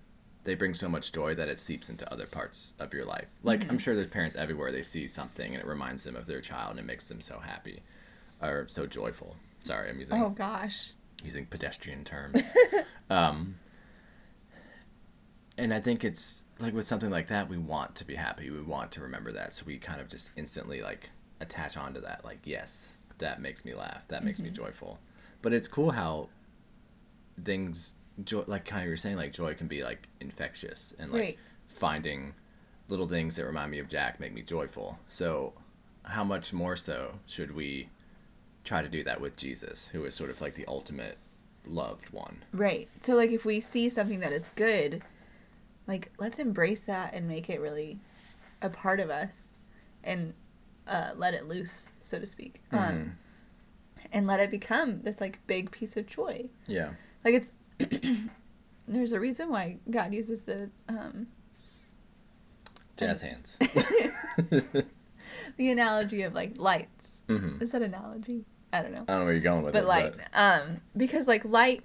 [0.43, 3.69] they bring so much joy that it seeps into other parts of your life like
[3.69, 6.71] i'm sure there's parents everywhere they see something and it reminds them of their child
[6.71, 7.81] and it makes them so happy
[8.41, 10.91] or so joyful sorry i'm using Oh gosh.
[11.23, 12.53] using pedestrian terms.
[13.09, 13.55] um,
[15.57, 18.49] and I think it's like with something like that, we want to be happy.
[18.51, 22.23] We want to remember that, so we kind of just instantly like attach onto that.
[22.23, 24.07] Like, yes, that makes me laugh.
[24.09, 24.99] That makes me joyful.
[25.41, 26.29] But it's cool how
[27.43, 31.11] things joy, like kind of you were saying, like joy can be like infectious and
[31.11, 31.39] like Right.
[31.67, 32.33] finding
[32.89, 34.99] little things that remind me of Jack make me joyful.
[35.07, 35.53] So,
[36.03, 37.89] how much more so should we
[38.63, 41.17] try to do that with Jesus, who is sort of like the ultimate
[41.65, 42.43] loved one?
[42.53, 42.87] Right.
[43.03, 45.01] So like if we see something that is good,
[45.85, 47.99] like let's embrace that and make it really
[48.61, 49.57] a part of us
[50.03, 50.33] and
[50.87, 52.61] uh, let it loose, so to speak.
[52.71, 53.17] Um,
[54.13, 56.49] and let it become this like big piece of joy.
[56.65, 56.91] Yeah.
[57.27, 57.53] Like it's
[58.87, 61.27] there's a reason why God uses the um
[62.95, 63.57] Jazz hands.
[65.57, 67.21] the analogy of like lights.
[67.27, 68.45] hmm Is that analogy?
[68.71, 69.03] I don't know.
[69.09, 69.87] I don't know where you're going with But it.
[69.87, 71.83] light, um, because like light,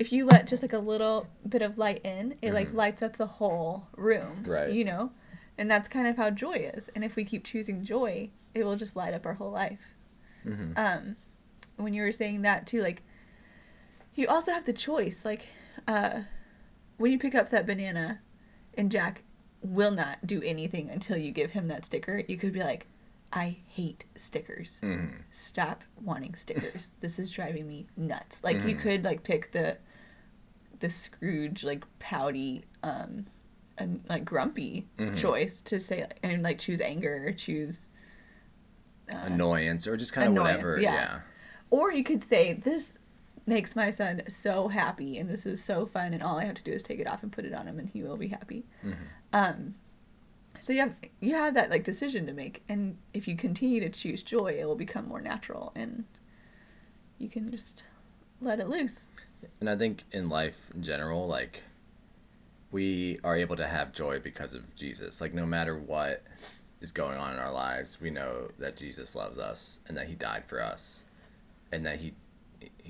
[0.00, 2.74] if you let just like a little bit of light in, it like Mhm.
[2.74, 4.42] lights up the whole room.
[4.44, 4.72] Right.
[4.72, 5.12] You know,
[5.56, 6.88] and that's kind of how joy is.
[6.96, 9.94] And if we keep choosing joy, it will just light up our whole life.
[10.42, 11.14] hmm Um,
[11.76, 13.02] when you were saying that too, like,
[14.14, 15.24] you also have the choice.
[15.24, 15.48] Like,
[15.86, 16.20] uh,
[16.96, 18.20] when you pick up that banana,
[18.74, 19.22] and Jack
[19.62, 22.86] will not do anything until you give him that sticker, you could be like,
[23.32, 26.96] I hate stickers hmm stop wanting stickers.
[27.00, 28.42] this is driving me nuts.
[28.42, 28.80] Like you Mhm.
[28.80, 29.78] could like pick the
[30.80, 33.26] the Scrooge like pouty um
[33.78, 35.16] and like grumpy Mhm.
[35.16, 37.86] choice to say and like choose anger or choose
[39.12, 40.78] uh, Annoyance or just kind of whatever.
[40.80, 40.92] yeah.
[40.94, 41.20] Yeah.
[41.70, 42.98] or you could say this
[43.50, 46.64] makes my son so happy and this is so fun and all I have to
[46.64, 48.64] do is take it off and put it on him and he will be happy.
[48.82, 48.94] Mhm.
[49.32, 49.74] Um
[50.60, 53.88] so you have you have that like decision to make and if you continue to
[53.90, 56.04] choose joy it will become more natural and
[57.18, 57.84] you can just
[58.40, 59.08] let it loose.
[59.60, 61.64] And I think in life in general, like
[62.70, 65.20] we are able to have joy because of Jesus.
[65.20, 66.22] Like no matter what
[66.80, 70.14] is going on in our lives, we know that Jesus loves us and that he
[70.14, 71.04] died for us
[71.72, 72.14] and that he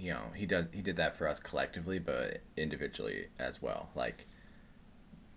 [0.01, 3.91] you know, he does he did that for us collectively but individually as well.
[3.95, 4.27] Like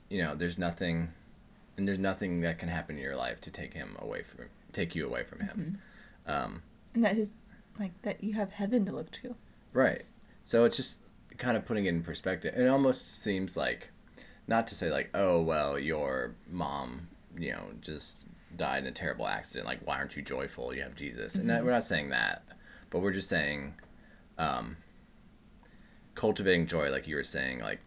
[0.09, 1.09] you know, there's nothing
[1.77, 4.95] and there's nothing that can happen in your life to take him away from take
[4.95, 5.81] you away from him.
[6.25, 6.61] Um
[6.93, 7.33] And that his
[7.79, 9.35] like that you have heaven to look to.
[9.73, 10.03] Right.
[10.43, 11.01] So it's just
[11.37, 12.53] kind of putting it in perspective.
[12.55, 13.89] It almost seems like,
[14.47, 19.27] not to say like, oh well, your mom, you know, just died in a terrible
[19.27, 19.65] accident.
[19.65, 20.73] Like, why aren't you joyful?
[20.73, 22.43] You have Jesus, and that, we're not saying that,
[22.89, 23.73] but we're just saying,
[24.37, 24.77] um,
[26.15, 27.79] cultivating joy, like you were saying, like,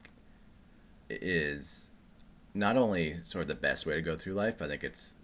[1.08, 1.92] is
[2.54, 5.16] not only sort of the best way to go through life, but I think it's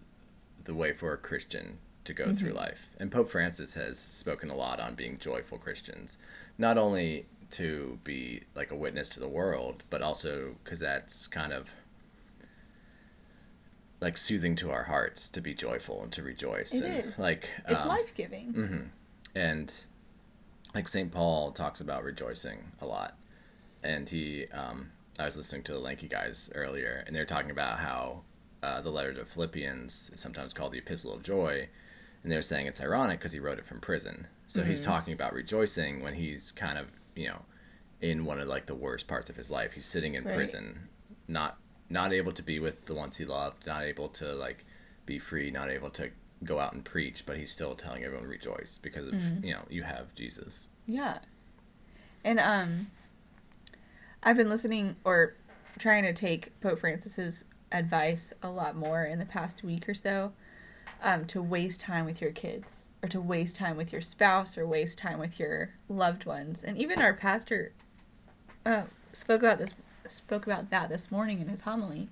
[0.64, 2.90] the way for a Christian to go through life.
[2.98, 6.18] And Pope Francis has spoken a lot on being joyful Christians,
[6.58, 11.52] not only to be like a witness to the world, but also because that's kind
[11.52, 11.70] of
[14.00, 16.74] like soothing to our hearts to be joyful and to rejoice.
[16.74, 17.18] It and is.
[17.18, 18.52] like It's um, life giving.
[18.52, 19.72] hmm And
[20.74, 21.10] like St.
[21.12, 23.16] Paul talks about rejoicing a lot.
[23.82, 27.78] And he, um, I was listening to the Lanky guys earlier, and they're talking about
[27.80, 28.22] how
[28.62, 31.68] uh, the letter to Philippians is sometimes called the Epistle of Joy.
[32.22, 34.28] And they're saying it's ironic because he wrote it from prison.
[34.46, 37.42] So he's talking about rejoicing when he's kind of, you know,
[38.00, 39.72] in one of like the worst parts of his life.
[39.72, 40.34] He's sitting in Right.
[40.34, 40.88] prison,
[41.26, 41.58] not
[41.90, 44.64] not able to be with the ones he loved, not able to like
[45.04, 46.10] be free, not able to
[46.44, 49.82] go out and preach, but he's still telling everyone rejoice because of you know you
[49.82, 50.66] have Jesus.
[50.86, 51.18] Yeah.
[52.24, 52.90] And um
[54.22, 55.34] I've been listening or
[55.78, 60.32] trying to take Pope Francis's advice a lot more in the past week or so.
[61.04, 64.66] Um, to waste time with your kids or to waste time with your spouse or
[64.66, 66.62] waste time with your loved ones.
[66.62, 67.72] And even our pastor
[68.64, 69.74] uh, spoke about this
[70.06, 72.08] spoke about that this morning in his homily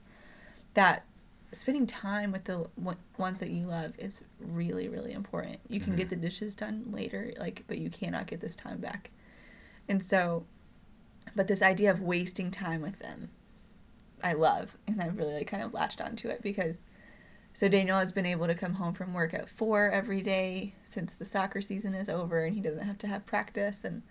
[0.74, 1.04] that
[1.52, 5.58] spending time with the one- ones that you love is really really important.
[5.68, 5.96] You can Mhm.
[5.98, 9.10] get the dishes done later like but you cannot get this time back.
[9.88, 10.46] And so
[11.34, 13.30] but this idea of wasting time with them
[14.22, 16.84] I love and I've really like kind of latched onto it because
[17.52, 21.16] so Daniel has been able to come home from work at 4 every day since
[21.16, 24.02] the soccer season is over and he doesn't have to have practice and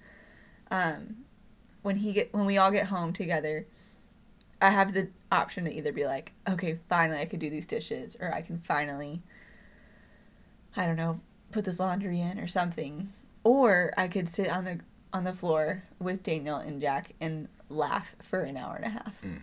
[0.72, 1.26] um
[1.84, 3.66] when he get when we all get home together
[4.62, 8.18] I have the option to either be like, okay, finally I could do these dishes,
[8.20, 9.22] or I can finally,
[10.76, 14.80] I don't know, put this laundry in or something, or I could sit on the
[15.12, 19.22] on the floor with Daniel and Jack and laugh for an hour and a half.
[19.24, 19.40] Mm.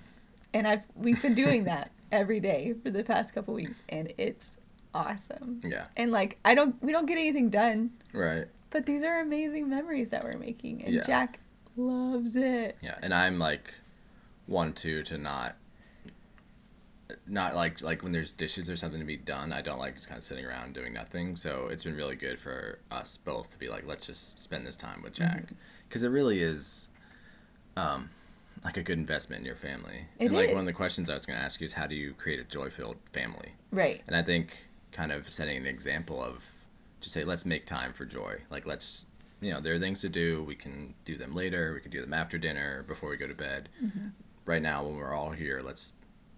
[0.55, 4.57] And I've we've been doing that every day for the past couple weeks, and it's
[4.94, 5.61] awesome.
[5.64, 5.87] Yeah.
[5.96, 8.46] And like I don't we don't get anything done, Right.
[8.70, 11.02] but these are amazing memories that we're making, and Yeah.
[11.02, 11.40] Jack
[11.76, 12.76] loves it.
[12.81, 12.98] Yeah.
[13.02, 13.74] And I'm like
[14.47, 15.57] one two to not
[17.27, 20.09] not like like when there's dishes or something to be done, I don't like just
[20.09, 21.37] kind of sitting around doing nothing.
[21.37, 24.77] So it's been really good for us both to be like, let's just spend this
[24.77, 25.55] time with Jack, Mm-hmm.
[25.89, 26.89] because it really is,
[27.77, 28.11] um,
[28.65, 30.07] like a good investment in your family.
[30.19, 31.87] It and like one of the questions I was going to ask you is how
[31.87, 33.53] do you create a joy filled family?
[33.71, 34.03] Right.
[34.09, 36.43] And I think kind of setting an example of
[37.01, 38.39] just say, let's make time for joy.
[38.51, 39.07] Like, let's,
[39.41, 40.43] you know, there are things to do.
[40.43, 41.73] We can do them later.
[41.75, 43.69] We can do them after dinner, before we go to bed.
[43.85, 44.09] Mm-hmm.
[44.47, 45.93] Right now, when we're all here, let's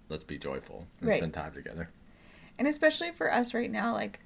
[0.08, 1.18] let's be joyful and Right.
[1.18, 1.90] spend time together.
[2.58, 4.20] And especially for us right now, like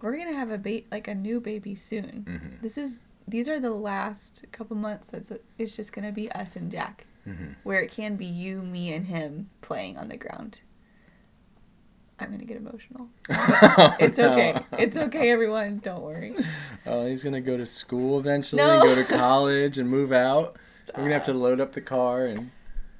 [0.00, 2.24] we're gonna have a ba- like a new baby soon.
[2.28, 2.62] Mhm.
[2.62, 5.08] This is these are the last couple months.
[5.08, 7.56] That's it's just gonna be us and Jack, Mhm.
[7.64, 10.60] where it can be you, me, and him playing on the ground.
[12.18, 13.08] I'm gonna get emotional.
[14.00, 14.32] It's No.
[14.32, 14.58] okay.
[14.78, 15.80] It's okay, everyone.
[15.80, 16.34] Don't worry.
[16.86, 18.80] Oh, he's gonna go to school eventually, No.
[18.80, 20.56] go to college, and move out.
[20.62, 20.96] Stop.
[20.96, 22.52] We're gonna have to load up the car and.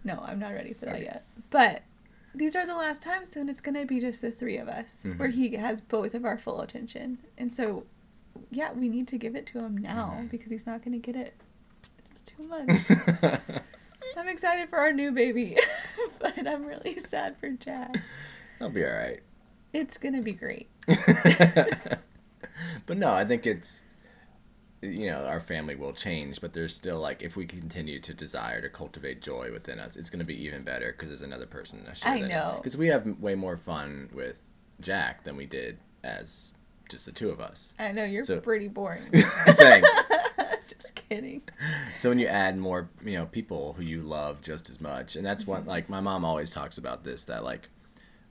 [0.06, 1.04] No, I'm not ready for that Okay.
[1.04, 1.24] yet.
[1.50, 1.82] But
[2.32, 5.18] these are the last times, and it's gonna be just the three of us, Mhm.
[5.18, 7.18] where he has both of our full attention.
[7.36, 7.86] And so,
[8.50, 10.30] yeah, we need to give it to him now Mhm.
[10.30, 11.34] because he's not gonna get it.
[12.12, 12.88] Just two months.
[14.16, 15.56] I'm excited for our new baby,
[16.20, 17.96] but I'm really sad for Jack.
[18.60, 19.20] I'll be all right.
[19.72, 20.68] It's gonna be great.
[22.86, 23.84] but no, I think it's
[24.87, 28.61] you know our family will change, but there's still like if we continue to desire
[28.61, 31.85] to cultivate joy within us, it's going to be even better because there's another person
[32.05, 32.55] I know.
[32.59, 34.40] because we have way more fun with
[34.81, 36.53] Jack than we did as
[36.88, 37.75] just the two of us.
[37.79, 39.11] I know you're So- pretty boring.
[39.14, 39.88] Thanks.
[40.68, 41.42] just kidding.
[41.96, 45.25] So when you add more, you know, people who you love just as much, and
[45.25, 47.70] that's one like my mom always talks about this that like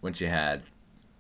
[0.02, 0.62] when she had,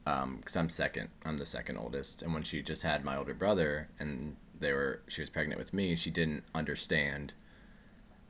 [0.05, 3.33] um, because I'm second, I'm the second oldest, and when she just had my older
[3.33, 7.33] brother and they were she was pregnant with me, she didn't understand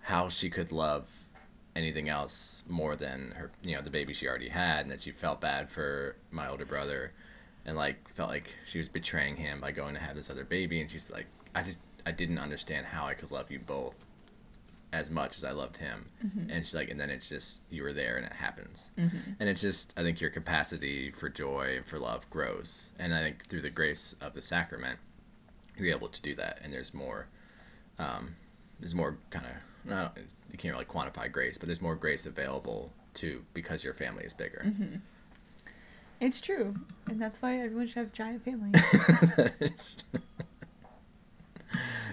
[0.02, 1.28] how she could love
[1.76, 5.12] anything else more than her, you know, the baby she already had, and that she
[5.12, 7.12] felt bad for my older brother,
[7.66, 10.80] and like felt like she was betraying him by going to have this other baby,
[10.80, 14.06] and she's like, I just I didn't understand how I could love you both
[14.94, 16.10] as much as I loved him.
[16.26, 16.52] Mm-hmm.
[16.52, 18.92] And she's like, and then it's just you were there and it happens.
[18.98, 19.32] Mm-hmm.
[19.40, 23.22] And it's just I think your capacity for joy and for love grows, and I
[23.22, 25.00] think through the grace of the sacrament,
[25.78, 26.60] you're able to do that.
[26.64, 27.28] And there's more,
[28.00, 28.36] um,
[28.80, 29.52] there's more kind of
[29.90, 30.10] no,
[30.52, 34.34] you can't really quantify grace, but there's more grace available to because your family is
[34.34, 34.66] bigger.
[36.20, 36.76] It's true,
[37.08, 38.82] and that's why everyone should have giant families.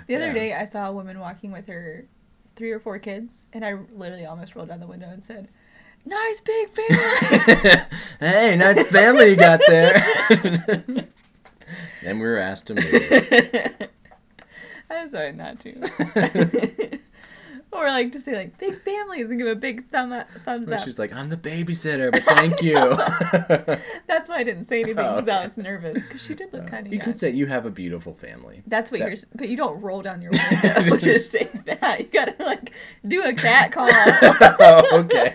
[0.08, 0.32] The other Yeah.
[0.34, 2.06] day, I saw a woman walking with her
[2.56, 5.48] three or four kids, and I literally almost rolled down the window and said,
[6.04, 7.82] "Nice big family."
[8.20, 11.08] hey, nice family you got there.
[12.04, 12.84] then we were asked to move.
[14.90, 16.98] I decided not to.
[17.72, 20.80] or like to say like big families and give a big thumb up, thumbs But
[20.80, 20.84] up.
[20.84, 22.74] she's like, I'm the babysitter, but thank you.
[24.06, 26.64] That's why I didn't say anything Oh, because I was nervous because she did look
[26.64, 27.04] uh, kind of you young.
[27.06, 28.62] could say you have a beautiful family.
[28.66, 32.00] That's what that- you're, but you don't roll down your window just say that.
[32.00, 32.72] You gotta like
[33.06, 33.88] do a cat call.
[33.90, 35.32] oh, okay.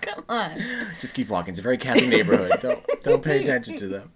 [0.00, 0.62] Come on.
[1.00, 1.50] Just keep walking.
[1.50, 2.52] It's a very catty neighborhood.
[2.62, 4.12] Don't don't pay attention to them.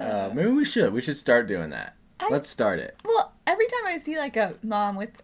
[0.00, 0.92] Uh, maybe we should.
[0.92, 1.94] We should start doing that.
[2.20, 2.96] I- Let's start it.
[3.04, 5.22] Well, every time I see like a mom with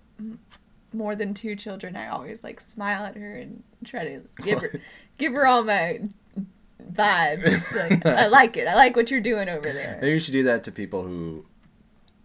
[0.92, 4.80] more than two children, I always like smile at her and try to give her
[5.18, 6.00] give her all my
[6.92, 7.64] vibes.
[7.76, 8.66] Like, I like it.
[8.66, 9.98] I like what you're doing over there.
[10.00, 11.44] Maybe we should do that to people who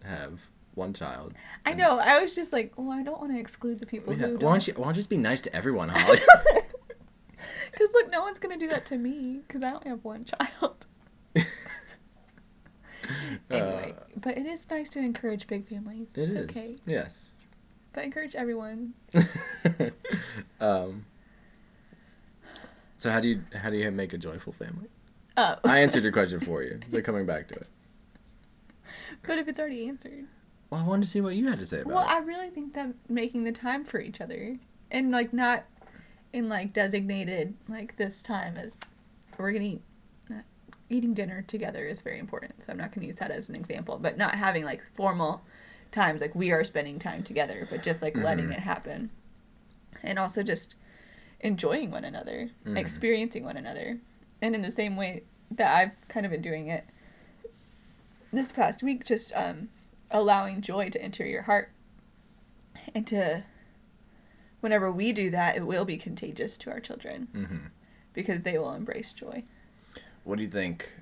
[0.04, 0.40] have
[0.74, 1.34] one child.
[1.66, 1.98] I know.
[1.98, 4.20] I was just like, well, I don't want to exclude the people Yeah.
[4.20, 4.40] who Why don't.
[4.52, 4.74] don't you?
[4.74, 6.18] Why don't you just be nice to everyone, Holly?
[7.70, 10.86] Because look, no one's gonna do that to me because I don't have one child.
[13.50, 16.16] Anyway, but it is nice to encourage big families.
[16.16, 16.44] Uh, It it's is.
[16.50, 17.34] okay, Yes.
[17.92, 18.94] but encourage everyone.
[20.60, 21.04] um,
[22.96, 24.88] so how do you how do you make a joyful family?
[25.36, 26.78] Oh, I answered your question for you.
[26.90, 27.66] So coming back to it.
[29.26, 30.24] but if it's already answered.
[30.70, 32.06] Well, I wanted to see what you had to say about Well, it.
[32.06, 34.56] Well, I really think that making the time for each other
[34.90, 35.64] and like not
[36.32, 38.76] in like designated like this time is
[39.36, 39.91] we're gonna eat uh,
[40.92, 42.62] eating dinner together is very important.
[42.62, 45.42] So I'm not gonna use that as an example, but not having like formal
[45.90, 48.52] times like we are spending time together, but just like letting Mhm.
[48.52, 49.10] it happen,
[50.02, 50.76] and also just
[51.40, 52.76] enjoying one another, Mhm.
[52.76, 53.98] experiencing one another,
[54.40, 56.84] and in the same way that I've kind of been doing it
[58.32, 59.68] this past week, just um,
[60.10, 61.70] allowing joy to enter your heart
[62.94, 63.44] and to
[64.60, 67.66] whenever we do that it will be contagious to our children hmm
[68.12, 69.42] because they will embrace joy
[70.24, 70.94] What do you think?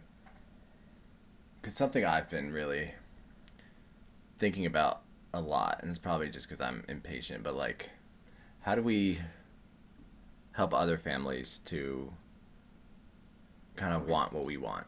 [1.61, 2.93] Because something I've been really
[4.39, 5.03] thinking about
[5.33, 7.91] a lot, and it's probably just because I'm impatient, but like,
[8.61, 9.18] how do we
[10.53, 12.12] help other families to
[13.77, 14.87] kind of want what we want?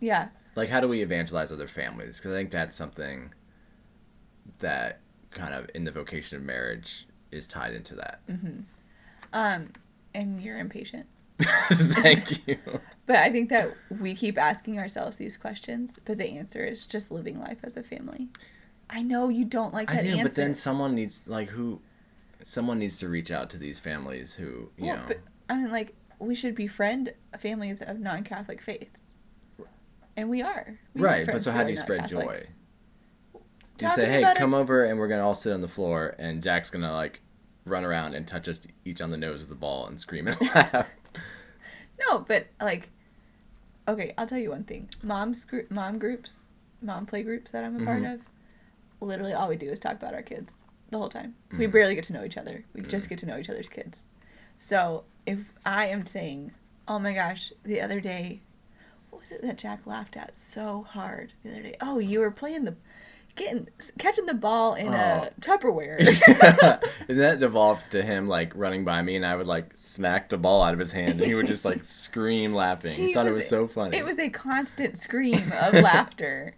[0.00, 2.18] yeah Like, how do we evangelize other families?
[2.18, 3.32] Because I think that's something
[4.58, 8.20] that kind of in the vocation of marriage is tied into that.
[9.32, 9.72] um
[10.14, 11.06] and you're impatient
[11.72, 12.58] Thank you.
[13.06, 17.10] but i think that we keep asking ourselves these questions but the answer is just
[17.10, 18.28] living life as a family
[18.90, 21.80] i know you don't like that I do, answer but then someone needs like who,
[22.44, 25.04] someone needs to reach out to these families who you well, know.
[25.08, 25.18] but
[25.48, 29.00] i mean like we should befriend families of non-catholic faiths
[30.16, 30.78] and we are.
[30.94, 32.26] We right, but so how do you spread Catholic.
[32.26, 33.40] joy?
[33.78, 35.68] Do you say, hey, about it- come over and we're gonna all sit on the
[35.68, 37.20] floor and Jack's gonna like
[37.64, 40.40] run around and touch us each on the nose with the ball and scream and
[40.54, 40.88] laugh.
[42.08, 42.88] No, but like,
[43.88, 44.88] okay, I'll tell you one thing.
[45.02, 46.48] Mom's group, mom groups,
[46.80, 48.14] mom play groups that I'm a part Mhm.
[48.14, 48.20] of.
[49.00, 51.34] Literally, all we do is talk about our kids the whole time.
[51.56, 51.72] We Mhm.
[51.72, 52.64] barely get to know each other.
[52.72, 53.08] We just Mhm.
[53.10, 54.04] get to know each other's kids.
[54.58, 56.52] So if I am saying,
[56.86, 58.42] "Oh my gosh," the other day,
[59.10, 61.76] what was it that Jack laughed at so hard the other day?
[61.80, 62.76] Oh, you were playing the,
[63.36, 63.68] getting
[63.98, 64.92] catching the ball in Oh.
[64.92, 65.98] a Tupperware.
[67.08, 70.36] and that devolved to him like running by me and I would like smack the
[70.38, 72.94] ball out of his hand and he would just like scream laughing.
[72.94, 73.96] He, thought it was so funny.
[73.96, 76.56] It was a constant scream of laughter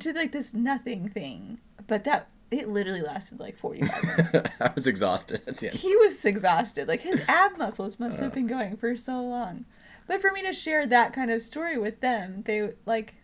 [0.00, 1.58] to like this nothing thing.
[1.86, 4.50] But that it literally lasted like 45 minutes.
[4.60, 5.76] I was exhausted at the end.
[5.78, 6.86] he was exhausted.
[6.88, 8.24] Like his ab muscles must Uh.
[8.24, 9.64] have been going for so long.
[10.06, 13.14] But for me to share that kind of story with them, they like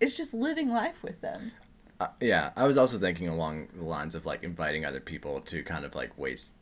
[0.00, 1.52] it's just living life with them.
[2.02, 5.62] Uh, yeah, I was also thinking along the lines of like inviting other people to
[5.62, 6.54] kind of like waste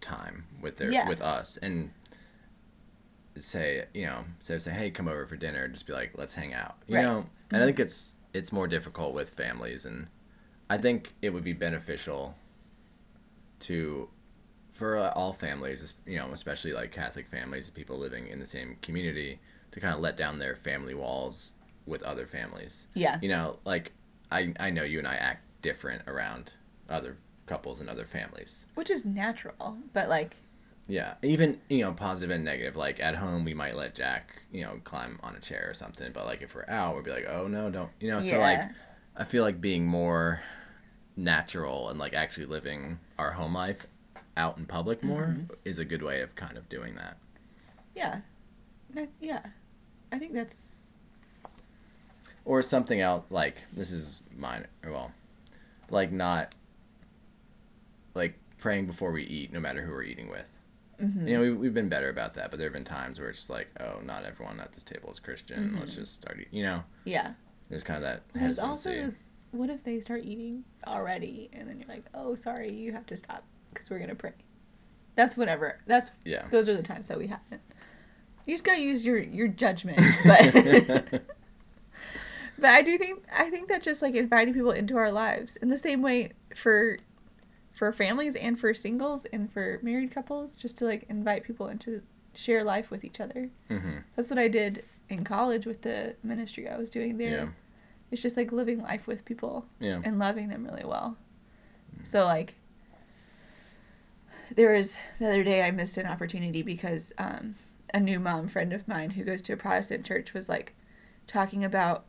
[0.00, 1.08] time with their Yeah.
[1.08, 1.90] with us and
[3.36, 6.52] say you know so say hey come over for dinner just be like let's hang
[6.54, 7.02] out you Right.
[7.02, 10.06] know and I think it's it's more difficult with families and
[10.70, 12.36] I think it would be beneficial
[13.60, 14.08] to
[14.72, 18.76] for uh, all families you know especially like Catholic families people living in the same
[18.82, 19.40] community
[19.72, 21.54] to kind of let down their family walls
[21.86, 23.18] with other families Yeah.
[23.22, 23.92] you know, like
[24.34, 26.54] I I know you and I act different around
[26.88, 27.16] other
[27.46, 28.66] couples and other families.
[28.74, 30.36] Which is natural, but like
[30.88, 32.76] Yeah, even you know positive and negative.
[32.76, 36.10] Like at home, we might let Jack you know climb on a chair or something,
[36.12, 38.20] but like if we're out, we'd be like, oh no, don't you know?
[38.20, 38.60] So like,
[39.16, 40.40] I feel like being more
[41.16, 43.86] natural and like actually living our home life
[44.36, 45.52] out in public more Mm-hmm.
[45.64, 47.16] is a good way of kind of doing that.
[47.94, 48.20] yeah.
[49.20, 49.46] Yeah.
[50.12, 50.93] I think that's
[52.44, 55.12] or something else like this is mine well
[55.90, 56.54] like not
[58.14, 60.50] like praying before we eat no matter who we're eating with
[61.00, 61.26] mhm.
[61.26, 63.38] you know we've, we've been better about that but there have been times where it's
[63.38, 66.64] just like oh not everyone at this table is christian let's just start eating you
[66.64, 67.32] know yeah.
[67.68, 69.00] there's kind of that There's hesitancy.
[69.00, 69.14] also
[69.54, 73.16] what if they start eating already and then you're like, oh, sorry, you have to
[73.16, 74.32] stop because we're gonna pray.
[75.14, 75.78] That's whenever.
[75.86, 77.62] That's yeah those are the times that we haven't.
[78.46, 81.24] You just gotta use your your judgment, but
[82.58, 85.68] but I do think I think that just like inviting people into our lives in
[85.68, 86.98] the same way for
[87.72, 92.02] for families and for singles and for married couples, just to like invite people into
[92.32, 93.50] share life with each other.
[93.68, 97.30] hmm That's what I did in college with the ministry I was doing there.
[97.30, 97.48] yeah
[98.10, 101.16] It's just like living life with people yeah and loving them really well.
[102.04, 102.56] So like
[104.54, 107.54] there was the other day I missed an opportunity because um,
[107.92, 110.74] a new mom friend of mine who goes to a Protestant church was like
[111.26, 112.04] talking about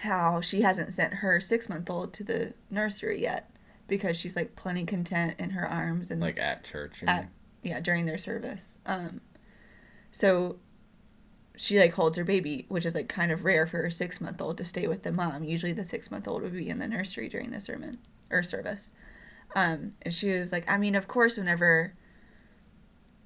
[0.00, 3.50] how she hasn't sent her six month old to the nursery yet
[3.86, 7.28] because she's like plenty content in her arms and like at church at
[7.62, 8.78] yeah during their service.
[8.86, 9.20] Um
[10.10, 10.56] so
[11.56, 14.40] she like holds her baby which is like kind of rare for a six month
[14.40, 15.44] old to stay with the mom.
[15.44, 17.96] Usually the six month old would be in the nursery during the sermon
[18.30, 18.92] or service.
[19.54, 21.94] Um and she was like i mean of course whenever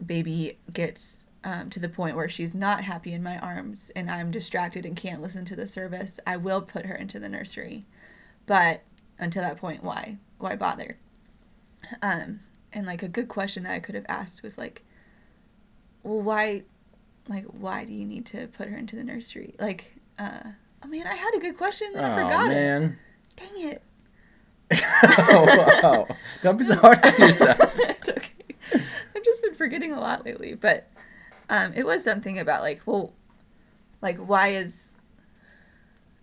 [0.04, 4.30] baby gets um, to the point where she's not happy in my arms and i'm
[4.30, 7.84] distracted and can't listen to the service i will put her into the nursery.
[8.46, 8.82] But
[9.18, 10.18] until that point why?
[10.38, 10.98] Why bother?
[12.02, 12.40] Um
[12.72, 14.82] and like a good question that i could have asked was like
[16.02, 16.62] well why
[17.28, 19.54] like why do you need to put her into the nursery?
[19.58, 20.40] Like uh
[20.82, 22.54] oh man i had a good question and then i oh forgot it.
[22.54, 22.98] man.
[23.36, 23.82] Dang it.
[25.16, 26.16] Oh wow.
[26.42, 27.58] Don't be so hard on yourself.
[27.78, 28.46] It's okay.
[29.14, 30.88] I've just been forgetting a lot lately but
[31.50, 33.12] um it was something about like well
[34.02, 34.92] like why is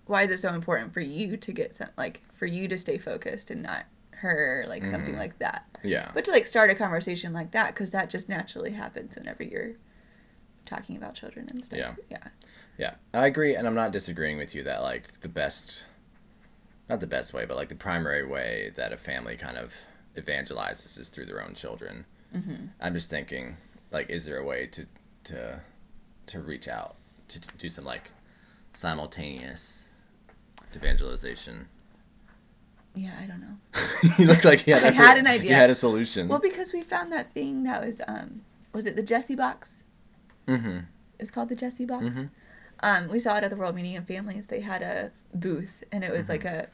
[0.06, 2.98] why is it so important for you to get some like for you to stay
[2.98, 3.86] focused and not
[4.18, 5.20] her like something Mhm.
[5.20, 8.72] like that yeah but to like start a conversation like that because that just naturally
[8.72, 9.74] happens whenever you're
[10.66, 11.96] talking about children and stuff Yeah.
[12.10, 12.28] yeah
[12.78, 15.86] Yeah, I agree, and I'm not disagreeing with you that like the best,
[16.90, 19.74] not the best way, but like the primary way that a family kind of
[20.16, 22.06] evangelizes is through their own children.
[22.36, 22.68] mm-hmm.
[22.80, 23.58] I'm just thinking,
[23.92, 24.86] like, is there a way to
[25.26, 25.62] to
[26.28, 26.96] to reach out
[27.28, 28.12] to do some like
[28.74, 29.88] simultaneous
[30.76, 31.68] evangelization?
[32.94, 33.80] yeah i don't know
[34.18, 35.52] you look like you had, I a- had an idea.
[35.52, 36.28] You had a solution.
[36.28, 38.42] well because we found that thing that was um
[38.74, 39.86] was it the jesse box
[40.46, 40.78] mm-hmm.
[40.80, 40.86] it
[41.22, 42.30] was called the jesse box Mhm.
[42.82, 46.04] um we saw it at the world meeting of families they had a booth and
[46.04, 46.68] it was like a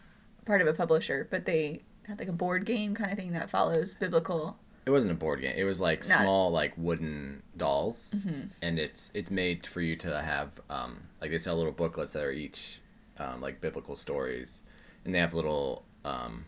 [0.46, 3.48] part of a publisher but they had like a board game kind of thing that
[3.48, 4.58] follows biblical
[4.88, 5.54] it wasn't a board game.
[5.56, 6.24] It was like Not- Mm-hmm.
[6.24, 8.16] small like wooden dolls,
[8.62, 12.24] and it's it's made for you to have um like they sell little booklets that
[12.24, 12.80] are each
[13.20, 14.64] um, like biblical stories,
[15.06, 16.46] and they have little um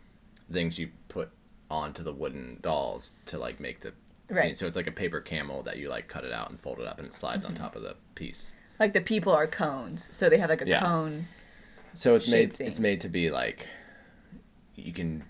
[0.52, 1.30] things you put
[1.70, 3.94] onto the wooden dolls to like make the
[4.32, 4.56] Right.
[4.56, 6.86] So it's like a paper camel that you like cut it out and fold it
[6.86, 7.56] up, and it slides Mm-hmm.
[7.56, 8.54] on top of the piece.
[8.80, 10.82] Like the people are cones, so they have like a Yeah.
[10.82, 11.28] cone.
[11.96, 12.68] So it's made thing.
[12.68, 13.68] it's made to be like
[14.76, 15.24] you can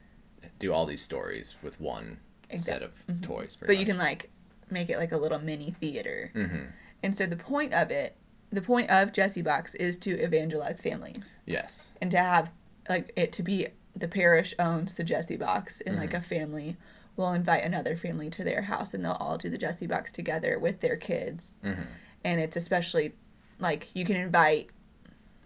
[0.60, 2.20] do all these stories with one
[2.58, 3.22] set of mm-hmm.
[3.22, 3.56] toys.
[3.60, 4.30] But pretty you can like
[4.70, 6.32] make it like a little mini theater.
[6.34, 6.68] Mhm.
[7.04, 8.16] And so the point of it,
[8.52, 11.92] the point of Jesse Box is to evangelize families yes.
[12.02, 12.52] and to have
[12.88, 16.18] like it to be the parish owns the Jesse Box and like mm-hmm.
[16.18, 16.78] a family
[17.16, 20.58] will invite another family to their house and they'll all do the Jesse Box together
[20.58, 21.58] with their kids.
[21.64, 21.82] Mm-hmm.
[22.24, 23.14] And it's especially
[23.60, 24.70] like you can invite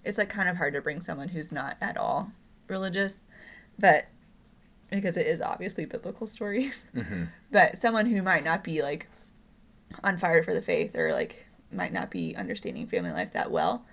[0.04, 2.32] it's like kind of hard to bring someone who's not at all
[2.68, 3.24] religious,
[3.80, 4.06] but
[4.98, 6.86] because it is obviously biblical stories.
[7.52, 9.08] But someone who might not be like
[10.04, 13.86] on fire for the faith or like might not be understanding family life that well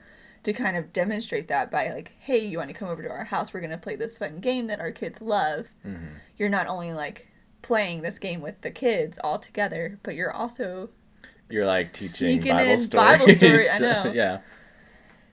[0.42, 3.24] to kind of demonstrate that by like hey you want to come over to our
[3.24, 5.66] house we're going to play this fun game that our kids love
[6.38, 7.28] you're not only like
[7.60, 10.88] playing this game with the kids all together but you're also
[11.50, 13.18] You're like teaching Bible stories.
[13.18, 14.12] Bible story, I know.
[14.14, 14.40] yeah.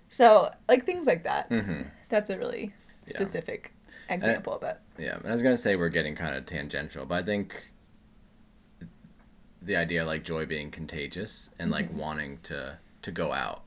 [0.10, 2.74] so like things like that hmm that's a really
[3.06, 3.72] specific
[4.10, 5.18] example of it Yeah.
[5.26, 7.72] I was gonna say we're getting kind of tangential, but I think
[9.62, 11.98] the idea of like joy being contagious and like Mm-hmm.
[12.00, 13.64] wanting to to go out.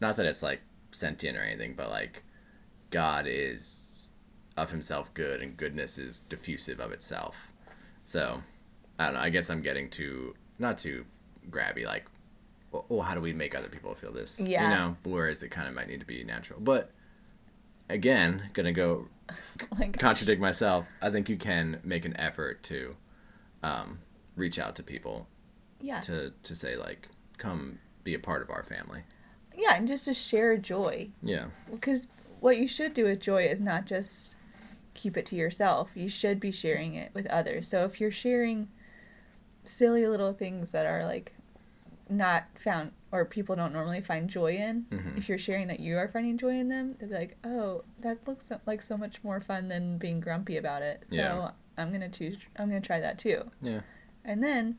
[0.00, 2.24] Not that it's like sentient or anything, but like
[2.90, 4.12] God is
[4.56, 7.52] of himself good and goodness is diffusive of itself.
[8.04, 8.42] So
[8.98, 9.20] I don't know.
[9.20, 11.04] I guess I'm getting too not too
[11.50, 11.84] grabby.
[11.86, 12.06] Like,
[12.72, 14.38] oh, how do we make other people feel this?
[14.40, 14.64] Yeah.
[14.64, 16.60] You know, whereas it kind of might need to be natural.
[16.60, 16.90] But
[17.92, 19.08] again, gonna go
[19.78, 20.86] like contradict myself.
[21.00, 22.96] I think you can make an effort to
[23.62, 24.00] um,
[24.36, 25.26] reach out to people
[25.80, 29.02] yeah to to say like, come be a part of our family.
[29.56, 31.46] yeah and just to share joy Yeah.
[31.70, 32.06] because
[32.40, 34.34] what you should do with joy is not just
[34.94, 38.68] keep it to yourself you should be sharing it with others so if you're sharing
[39.64, 41.34] silly little things that are like
[42.16, 45.18] not found or people don't normally find joy in Mhm.
[45.18, 48.26] if you're sharing that you are finding joy in them they'll be like oh that
[48.26, 51.50] looks so, like so much more fun than being grumpy about it so Yeah.
[51.76, 53.80] i'm gonna choose i'm gonna try that too Yeah.
[54.24, 54.78] and then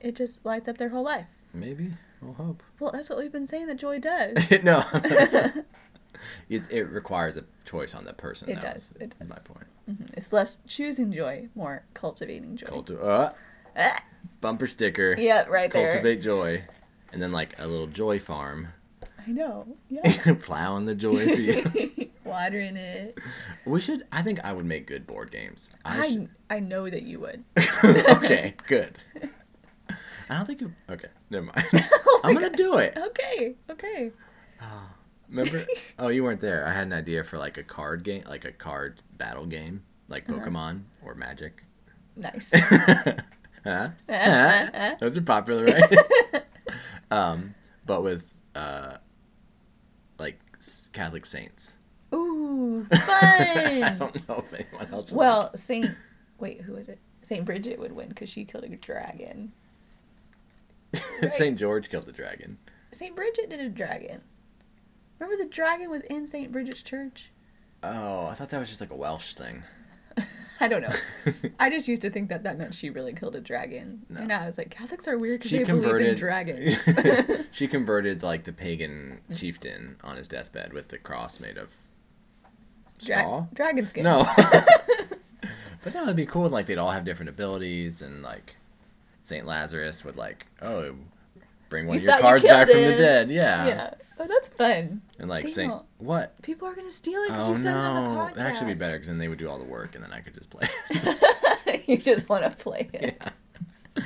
[0.00, 1.92] it just lights up their whole life Maybe.
[2.20, 2.62] We'll hope.
[2.80, 4.84] well that's what we've been saying that joy does no.
[6.48, 8.48] it, it requires a choice on the person.
[8.48, 9.28] It does, it is does.
[9.28, 9.66] my point.
[9.90, 10.12] Mhm.
[10.16, 13.32] it's less choosing joy more cultivating joy Culti- uh.
[14.40, 15.14] Bumper sticker.
[15.18, 15.90] Yep, right there.
[15.90, 16.64] Cultivate joy.
[17.12, 18.68] And then like a little joy farm.
[19.26, 19.76] I know.
[19.88, 20.34] Yeah.
[20.40, 22.08] Plowing the joy for you.
[22.24, 23.18] Watering it.
[23.66, 25.70] we should I think I would make good board games.
[25.84, 27.44] I, I, should- I know that you would.
[27.84, 28.96] okay, good.
[30.30, 30.72] I don't think you.
[30.88, 31.66] Okay, never mind.
[31.74, 32.56] Oh I'm gonna gosh.
[32.56, 32.96] do it.
[32.96, 33.54] Okay.
[33.70, 34.12] Okay.
[34.62, 34.88] Oh,
[35.28, 35.64] Remember?
[35.98, 36.66] oh, you weren't there.
[36.66, 40.28] I had an idea for like a card game, like a card battle game, like
[40.30, 40.38] Uh-huh.
[40.40, 41.64] Pokemon or Magic.
[42.16, 42.52] Nice.
[43.64, 43.88] Huh?
[44.08, 44.94] Huh?
[45.00, 46.44] Those are popular, right?
[47.10, 47.54] um,
[47.86, 48.96] but with uh,
[50.18, 50.40] like
[50.92, 51.74] Catholic saints.
[52.14, 53.02] Ooh, fun!
[53.08, 55.10] I don't know if anyone else.
[55.10, 55.90] would well, Saint.
[56.38, 56.98] Wait, who is it?
[57.22, 59.52] Saint Bridget would win because she killed a dragon.
[61.22, 62.58] like- Saint George killed the dragon.
[62.90, 64.20] Saint Bridget did a dragon.
[65.18, 67.30] Remember the dragon was in Saint Bridget's church?
[67.82, 69.62] Oh, I thought that was just like a Welsh thing.
[70.60, 70.92] I don't know.
[71.60, 74.20] I just used to think that that meant she really killed a dragon, No.
[74.20, 76.76] and I was like, Catholics are weird because they believe in dragons.
[77.50, 79.36] she converted like the pagan mm.
[79.36, 81.70] chieftain on his deathbed with the cross made of
[82.98, 83.46] Dra- straw.
[83.52, 84.04] dragon skin.
[84.04, 84.26] No.
[85.82, 86.48] but no, it'd be cool.
[86.48, 88.56] Like they'd all have different abilities, and like
[89.24, 90.94] Saint Lazarus would like, oh,
[91.72, 93.30] bring one You of your thought you cards back killed from the dead.
[93.30, 93.66] Yeah.
[93.66, 93.94] Yeah.
[94.20, 95.02] Oh, that's fun.
[95.18, 95.86] And like Saint Daniel.
[95.98, 96.40] what?
[96.42, 98.34] People are gonna steal it because Oh you said it on the no, podcast.
[98.34, 100.20] that'd actually be better because then they would do all the work, and then I
[100.20, 100.68] could just play.
[101.64, 101.84] It.
[101.88, 103.28] you just want to play it.
[103.96, 104.02] Yeah.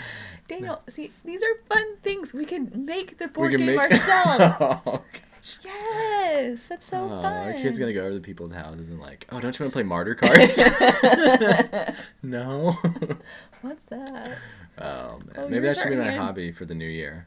[0.48, 2.32] Daniel, see, these are fun things.
[2.32, 4.54] We can make the board game make ourselves.
[4.86, 5.02] oh,
[5.64, 7.32] yes, that's so Oh, fun.
[7.48, 9.76] our kid's gonna go over to people's houses and like, oh, don't you want to
[9.76, 10.58] play martyr cards?
[12.22, 12.78] no.
[13.62, 14.38] What's that?
[14.78, 17.26] Oh man, Oh, maybe that should be my hand- hobby for the new year.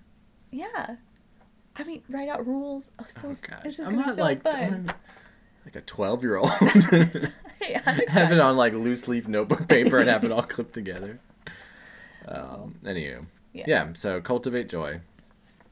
[0.52, 0.96] Yeah.
[1.76, 2.92] I mean, write out rules.
[3.00, 4.56] Oh, so Oh gosh, this is I'm gonna not be so like fun.
[4.56, 4.86] I'm
[5.66, 6.50] like a twelve year old.
[6.52, 11.20] Have it on like loose leaf notebook paper and have it all clipped together.
[12.28, 13.66] Um, anywho, Yeah.
[13.68, 13.88] yeah.
[13.94, 15.02] So cultivate joy.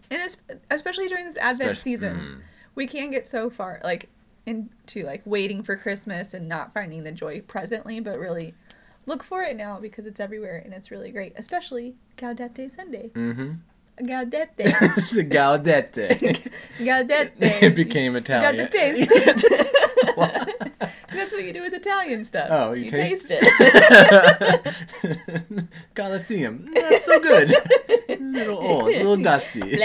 [0.10, 0.36] and
[0.72, 2.42] especially during this Advent Espec- season, mm.
[2.76, 4.10] we can get so far like
[4.46, 8.54] into like waiting for Christmas and not finding the joy presently, but really
[9.06, 13.12] look for it now because it's everywhere and it's really great, especially Gaudete Sunday.
[13.14, 13.54] Mm-hmm.
[14.00, 14.50] Gaudete.
[14.98, 16.52] it's a Gaudete.
[16.78, 17.62] Gaudete.
[17.64, 18.56] it became Italian.
[18.56, 19.44] You got to taste it.
[21.12, 22.48] That's what you do with Italian stuff.
[22.52, 24.76] Oh, you taste- it.
[25.96, 26.66] Colosseum.
[26.70, 27.52] Not so good.
[28.10, 29.80] a little old, a little dusty.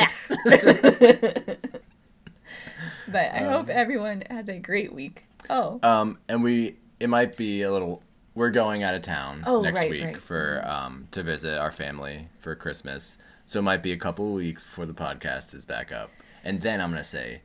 [3.09, 5.25] But I hope everyone has a great week.
[5.51, 8.03] Oh, Um, and we it might be a little.
[8.35, 10.17] We're going out of town Oh, next right, week right.
[10.17, 13.19] for um to visit our family for Christmas.
[13.45, 16.11] So it might be a couple of weeks before the podcast is back up.
[16.45, 17.43] And then I'm gonna say,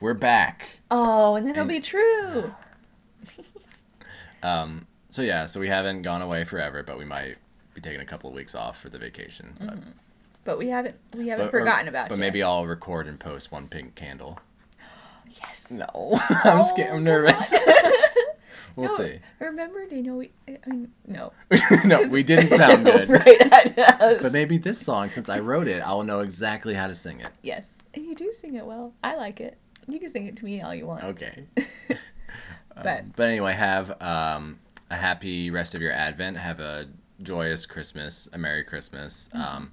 [0.00, 0.80] we're back.
[0.90, 2.52] oh, and then it'll be true.
[4.42, 7.36] Um, so yeah, so we haven't gone away forever, but we might
[7.72, 9.54] be taking a couple of weeks off for the vacation.
[9.58, 9.78] But,
[10.44, 12.20] But we haven't we haven't but- or- forgotten about But you.
[12.20, 14.38] But maybe I'll record and post one pink candle.
[15.30, 15.70] yes.
[15.70, 15.86] No,
[16.44, 16.94] I'm scared.
[16.94, 17.54] I'm nervous.
[18.76, 19.18] we'll No, see.
[19.40, 20.30] Remember, do you know we?
[20.48, 21.32] I mean, no.
[21.84, 23.08] no, we didn't sound good.
[23.08, 23.52] right.
[23.52, 24.18] I.
[24.22, 27.30] But maybe this song, since I wrote it, I'll know exactly how to sing it.
[27.42, 28.92] yes, and you do sing it well.
[29.02, 29.58] I like it.
[29.86, 31.04] You can sing it to me all you want.
[31.04, 31.44] Okay.
[32.82, 34.58] But But anyway, have um,
[34.90, 36.36] a happy rest of your Advent.
[36.38, 36.88] Have a
[37.22, 39.28] joyous Christmas, a Merry Christmas.
[39.32, 39.56] Mm-hmm.
[39.56, 39.72] Um,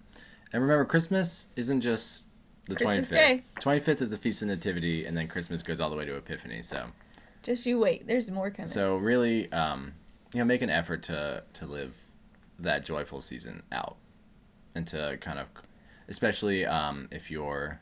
[0.54, 2.28] and remember, Christmas isn't just
[2.68, 3.14] the Christmas 25th.
[3.14, 3.44] Day.
[3.60, 6.62] 25th is the Feast of Nativity, and then Christmas goes all the way to Epiphany.
[6.62, 6.88] So,
[7.44, 8.08] just you wait.
[8.08, 8.68] There's more coming.
[8.68, 9.94] so really, um,
[10.34, 12.00] you know, make an effort to to live
[12.60, 13.98] that joyful season out,
[14.76, 15.50] and to kind of,
[16.08, 17.80] especially um, if you're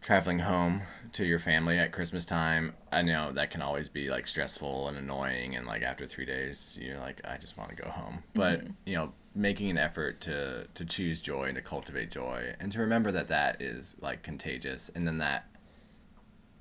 [0.00, 4.26] traveling home to your family at Christmas time, I know that can always be like
[4.26, 7.88] stressful and annoying and like after 3 days you're like I just want to go
[7.88, 8.22] home.
[8.34, 12.70] But, you know, making an effort to to choose joy and to cultivate joy and
[12.72, 15.46] to remember that that is like contagious and then that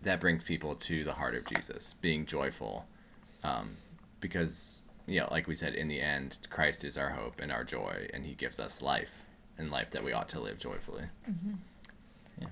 [0.03, 2.85] that brings people to the heart of Jesus, being joyful.
[3.43, 3.77] Um,
[4.19, 7.63] because you know, like we said in the end, Christ is our hope and our
[7.63, 9.25] joy and he gives us life
[9.57, 11.03] and life that we ought to live joyfully.
[12.39, 12.47] yeah.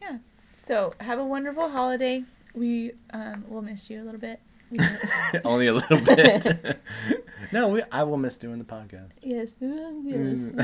[0.00, 0.18] Yeah.
[0.64, 2.24] So have a wonderful holiday.
[2.54, 4.40] We um, will miss you a little bit.
[5.44, 6.80] Only a little bit.
[7.52, 9.18] no, we, I will miss doing the podcast.
[9.22, 9.52] yes.
[9.60, 10.54] Yes.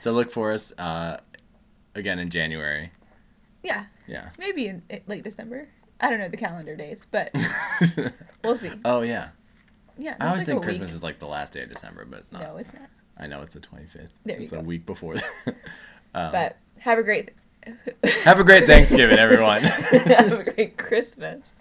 [0.00, 1.18] so look for us uh,
[1.94, 2.90] again in January.
[3.64, 3.86] Yeah.
[4.06, 4.30] Yeah.
[4.38, 5.68] Maybe in, in late December.
[6.00, 7.34] I don't know the calendar days, but
[8.44, 8.70] we'll see.
[8.84, 9.30] oh yeah.
[9.96, 10.16] Yeah.
[10.20, 10.96] I always like think Christmas week.
[10.96, 12.42] is like the last day of December, but it's not.
[12.42, 12.88] No, it's not.
[13.16, 14.08] I know it's the 25th.
[14.24, 14.58] There you it's go.
[14.58, 15.16] a week before.
[15.16, 15.24] that.
[16.16, 17.32] Um, but have a great
[18.24, 19.62] have a great Thanksgiving, everyone.
[19.62, 21.52] have a great Christmas,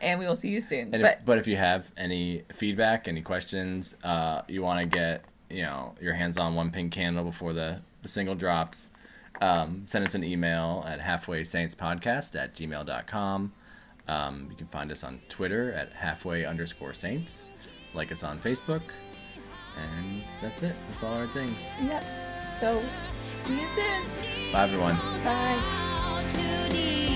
[0.00, 0.92] and we will see you soon.
[0.92, 4.86] And but if, but if you have any feedback, any questions, uh, you want to
[4.86, 8.90] get you know your hands on one pink candle before the, the single drops,
[9.40, 13.52] um, send us an email at halfway saints podcast at gmail.com.
[14.08, 17.48] Um, you can find us on Twitter at halfway underscore saints.
[17.94, 18.82] Like us on Facebook.
[19.76, 20.74] And that's it.
[20.88, 21.70] That's all our things.
[21.82, 22.04] yep.
[22.60, 22.82] So
[23.44, 24.52] see you soon.
[24.52, 24.96] Bye, everyone.
[25.22, 26.22] Bye.
[26.32, 27.15] Too deep.